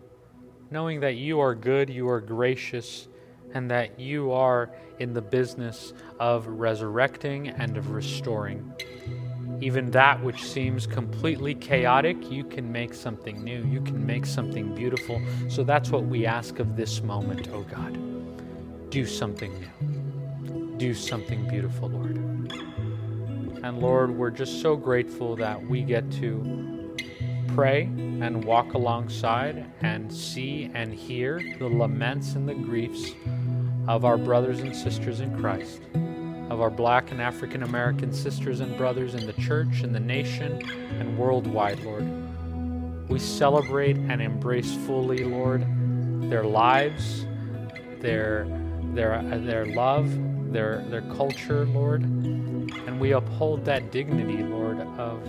knowing 0.72 1.00
that 1.02 1.16
you 1.16 1.40
are 1.40 1.54
good, 1.54 1.90
you 1.90 2.10
are 2.10 2.20
gracious, 2.20 3.08
and 3.54 3.70
that 3.72 4.00
you 4.00 4.32
are 4.32 4.70
in 5.00 5.14
the 5.14 5.22
business 5.22 5.94
of 6.20 6.48
resurrecting 6.48 7.50
and 7.50 7.78
of 7.78 7.92
restoring. 7.92 8.74
Even 9.60 9.92
that 9.92 10.22
which 10.24 10.44
seems 10.44 10.88
completely 10.88 11.54
chaotic, 11.54 12.32
you 12.32 12.44
can 12.44 12.72
make 12.72 12.94
something 12.94 13.44
new. 13.44 13.64
You 13.66 13.82
can 13.82 14.04
make 14.06 14.26
something 14.26 14.74
beautiful. 14.74 15.22
So 15.50 15.64
that's 15.64 15.92
what 15.92 16.06
we 16.06 16.26
ask 16.26 16.60
of 16.60 16.76
this 16.76 17.04
moment, 17.04 17.50
oh 17.54 17.62
God. 17.62 17.98
Do 18.90 19.06
something 19.06 19.54
new. 19.60 20.78
Do 20.78 20.94
something 20.96 21.48
beautiful, 21.48 21.90
Lord. 21.90 22.18
And 23.64 23.80
Lord, 23.80 24.10
we're 24.10 24.32
just 24.32 24.62
so 24.62 24.76
grateful 24.76 25.36
that 25.36 25.64
we 25.64 25.84
get 25.84 26.12
to 26.14 26.81
pray 27.56 27.84
and 27.84 28.44
walk 28.46 28.74
alongside 28.74 29.66
and 29.82 30.12
see 30.14 30.70
and 30.74 30.94
hear 30.94 31.42
the 31.60 31.68
laments 31.68 32.34
and 32.36 32.48
the 32.48 32.54
griefs 32.54 33.12
of 33.88 34.06
our 34.06 34.18
brothers 34.18 34.60
and 34.60 34.76
sisters 34.76 35.20
in 35.20 35.38
Christ 35.40 35.82
of 36.52 36.60
our 36.60 36.70
black 36.70 37.12
and 37.12 37.22
African 37.22 37.64
American 37.64 38.12
sisters 38.12 38.60
and 38.60 38.76
brothers 38.76 39.16
in 39.16 39.26
the 39.26 39.34
church, 39.34 39.84
in 39.84 39.94
the 39.94 40.00
nation, 40.02 40.62
and 41.00 41.18
worldwide, 41.18 41.80
Lord. 41.80 42.06
We 43.10 43.20
celebrate 43.20 43.96
and 43.96 44.22
embrace 44.22 44.76
fully, 44.86 45.24
Lord, 45.24 45.66
their 46.30 46.44
lives, 46.44 47.26
their, 48.00 48.46
their, 48.94 49.14
uh, 49.14 49.38
their 49.38 49.66
love, 49.66 50.12
their, 50.52 50.84
their 50.90 51.04
culture, 51.14 51.66
Lord. 51.68 52.04
And 52.04 53.00
we 53.00 53.14
uphold 53.14 53.64
that 53.66 53.90
dignity, 53.92 54.44
Lord, 54.44 54.82
of, 54.98 55.26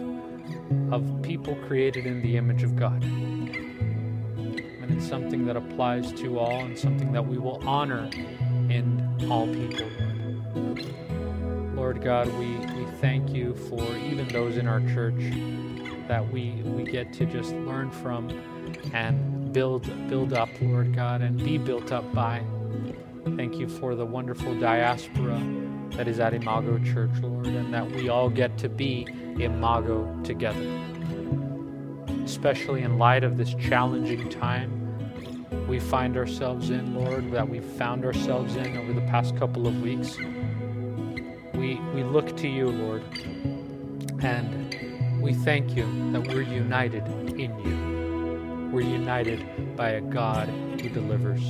of 0.93 1.23
people 1.23 1.55
created 1.67 2.07
in 2.07 2.23
the 2.23 2.37
image 2.37 2.63
of 2.63 2.77
God. 2.77 3.03
And 3.03 4.91
it's 4.91 5.09
something 5.09 5.47
that 5.47 5.57
applies 5.57 6.13
to 6.21 6.39
all 6.39 6.61
and 6.61 6.79
something 6.79 7.13
that 7.13 7.27
we 7.27 7.39
will 7.39 7.63
honor 7.67 8.11
in 8.69 9.29
all 9.31 9.47
people, 9.47 9.89
Lord. 10.55 10.87
Lord 11.75 12.03
God, 12.03 12.29
we, 12.39 12.57
we 12.57 12.87
thank 13.01 13.31
you 13.31 13.55
for 13.55 13.83
even 13.97 14.29
those 14.29 14.57
in 14.57 14.69
our 14.69 14.81
church 14.81 15.21
that 16.09 16.31
we, 16.33 16.63
we 16.65 16.85
get 16.85 17.13
to 17.15 17.27
just 17.27 17.53
learn 17.53 17.91
from 17.91 18.29
and 18.93 19.53
build 19.53 19.85
build 20.09 20.33
up, 20.33 20.49
Lord 20.61 20.95
God, 20.95 21.23
and 21.23 21.37
be 21.37 21.59
built 21.59 21.93
up 21.93 22.13
by. 22.15 22.43
Thank 23.37 23.57
you 23.57 23.69
for 23.69 23.95
the 23.95 24.07
wonderful 24.07 24.59
diaspora 24.59 25.41
that 25.97 26.09
is 26.09 26.21
at 26.21 26.35
Imago 26.35 26.79
Church, 26.79 27.11
Lord, 27.21 27.47
and 27.47 27.73
that 27.73 27.91
we 27.91 28.09
all 28.09 28.31
get 28.31 28.57
to 28.59 28.69
be 28.69 29.07
Imago 29.39 30.21
together. 30.23 30.81
Especially 32.25 32.83
in 32.83 32.99
light 32.99 33.25
of 33.25 33.37
this 33.37 33.55
challenging 33.55 34.29
time 34.29 34.79
we 35.69 35.79
find 35.79 36.17
ourselves 36.17 36.71
in, 36.71 36.95
Lord, 36.95 37.31
that 37.33 37.49
we've 37.49 37.65
found 37.65 38.05
ourselves 38.05 38.57
in 38.57 38.77
over 38.77 38.93
the 38.93 39.07
past 39.07 39.37
couple 39.37 39.67
of 39.67 39.81
weeks 39.81 40.19
we, 41.63 41.77
we 41.95 42.03
look 42.03 42.37
to 42.39 42.49
you, 42.49 42.67
Lord, 42.67 43.05
and 44.21 45.23
we 45.23 45.33
thank 45.33 45.77
you 45.77 45.85
that 46.11 46.27
we're 46.27 46.43
united 46.43 47.07
in 47.39 47.57
you. 47.61 48.71
We're 48.73 48.81
united 48.81 49.77
by 49.77 49.91
a 49.91 50.01
God 50.01 50.49
who 50.49 50.89
delivers, 50.89 51.41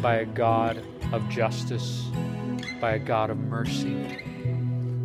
by 0.00 0.18
a 0.18 0.24
God 0.24 0.80
of 1.12 1.28
justice, 1.28 2.04
by 2.80 2.92
a 2.92 2.98
God 2.98 3.30
of 3.30 3.38
mercy, 3.38 3.96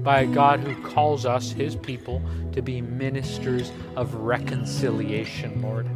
by 0.04 0.22
a 0.22 0.28
God 0.28 0.60
who 0.60 0.76
calls 0.90 1.26
us, 1.26 1.52
his 1.52 1.76
people, 1.76 2.22
to 2.54 2.62
be 2.62 2.82
ministers 2.82 3.72
of 3.96 4.14
reconciliation, 4.16 5.62
Lord, 5.62 5.88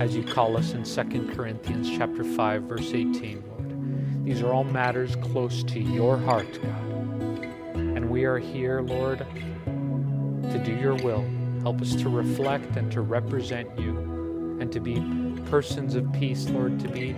as 0.00 0.14
you 0.14 0.22
call 0.22 0.56
us 0.56 0.72
in 0.72 0.84
2 0.84 1.32
Corinthians 1.34 1.90
chapter 1.90 2.24
5 2.24 2.62
verse 2.62 2.92
18, 2.92 3.42
Lord. 3.46 4.24
These 4.24 4.42
are 4.42 4.52
all 4.52 4.64
matters 4.64 5.16
close 5.16 5.62
to 5.64 5.80
your 5.80 6.18
heart, 6.18 6.60
God 6.62 7.44
And 7.74 8.10
we 8.10 8.24
are 8.24 8.38
here, 8.38 8.82
Lord, 8.82 9.18
to 9.66 10.62
do 10.64 10.74
your 10.76 10.94
will. 10.96 11.24
Help 11.62 11.80
us 11.80 11.94
to 11.96 12.08
reflect 12.08 12.76
and 12.76 12.92
to 12.92 13.00
represent 13.00 13.68
you 13.78 14.58
and 14.60 14.70
to 14.72 14.80
be 14.80 15.02
persons 15.50 15.94
of 15.94 16.12
peace, 16.12 16.48
Lord, 16.48 16.78
to 16.80 16.88
be 16.88 17.16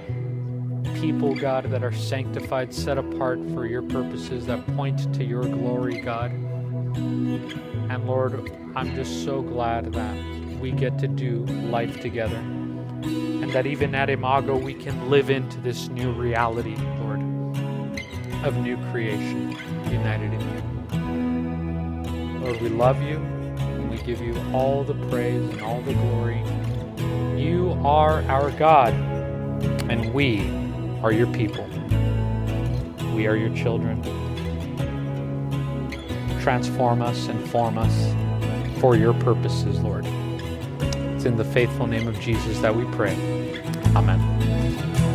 people, 1.01 1.35
God, 1.35 1.71
that 1.71 1.83
are 1.83 1.93
sanctified, 1.93 2.73
set 2.75 2.99
apart 2.99 3.39
for 3.55 3.67
your 3.67 3.83
purposes, 3.83 4.47
that 4.47 4.67
point 4.77 5.13
to 5.15 5.25
your 5.25 5.43
glory, 5.43 6.01
God. 6.01 6.31
And 6.33 8.07
Lord, 8.07 8.53
I'm 8.77 8.95
just 8.95 9.25
so 9.25 9.43
glad 9.43 9.93
that 9.93 10.15
we 10.61 10.71
get 10.73 10.99
to 10.99 11.09
do 11.09 11.45
life 11.47 12.01
together. 12.01 12.37
And 12.37 13.51
that 13.53 13.67
even 13.67 13.95
at 13.95 14.11
Imago, 14.11 14.57
we 14.57 14.75
can 14.75 15.11
live 15.11 15.31
into 15.31 15.59
this 15.61 15.89
new 15.89 16.13
reality, 16.13 16.77
Lord, 17.01 17.21
of 18.45 18.57
new 18.59 18.77
creation 18.91 19.57
united 19.91 20.33
in 20.33 20.41
you. 20.41 20.63
Lord, 22.41 22.61
we 22.61 22.69
love 22.69 23.03
you 23.03 23.17
and 23.17 23.91
we 23.91 23.97
give 23.99 24.21
you 24.21 24.35
all 24.53 24.85
the 24.85 24.95
praise 25.09 25.49
and 25.51 25.63
all 25.63 25.81
the 25.83 25.95
glory. 25.95 26.43
You 27.37 27.73
are 27.85 28.23
our 28.25 28.51
God, 28.51 28.93
and 29.91 30.13
we 30.13 30.39
are 31.03 31.13
your 31.13 31.27
people. 31.33 31.67
We 33.15 33.27
are 33.27 33.37
your 33.37 33.55
children. 33.57 34.03
Transform 36.41 37.03
us 37.03 37.29
and 37.29 37.49
form 37.51 37.79
us 37.79 38.15
for 38.81 38.97
your 38.97 39.15
purposes, 39.15 39.81
Lord. 39.81 40.05
It's 40.07 41.25
in 41.25 41.37
the 41.37 41.45
faithful 41.45 41.87
name 41.87 42.09
of 42.09 42.19
Jesus 42.21 42.59
that 42.61 42.75
we 42.75 42.85
pray. 42.97 43.15
Amen. 43.95 45.10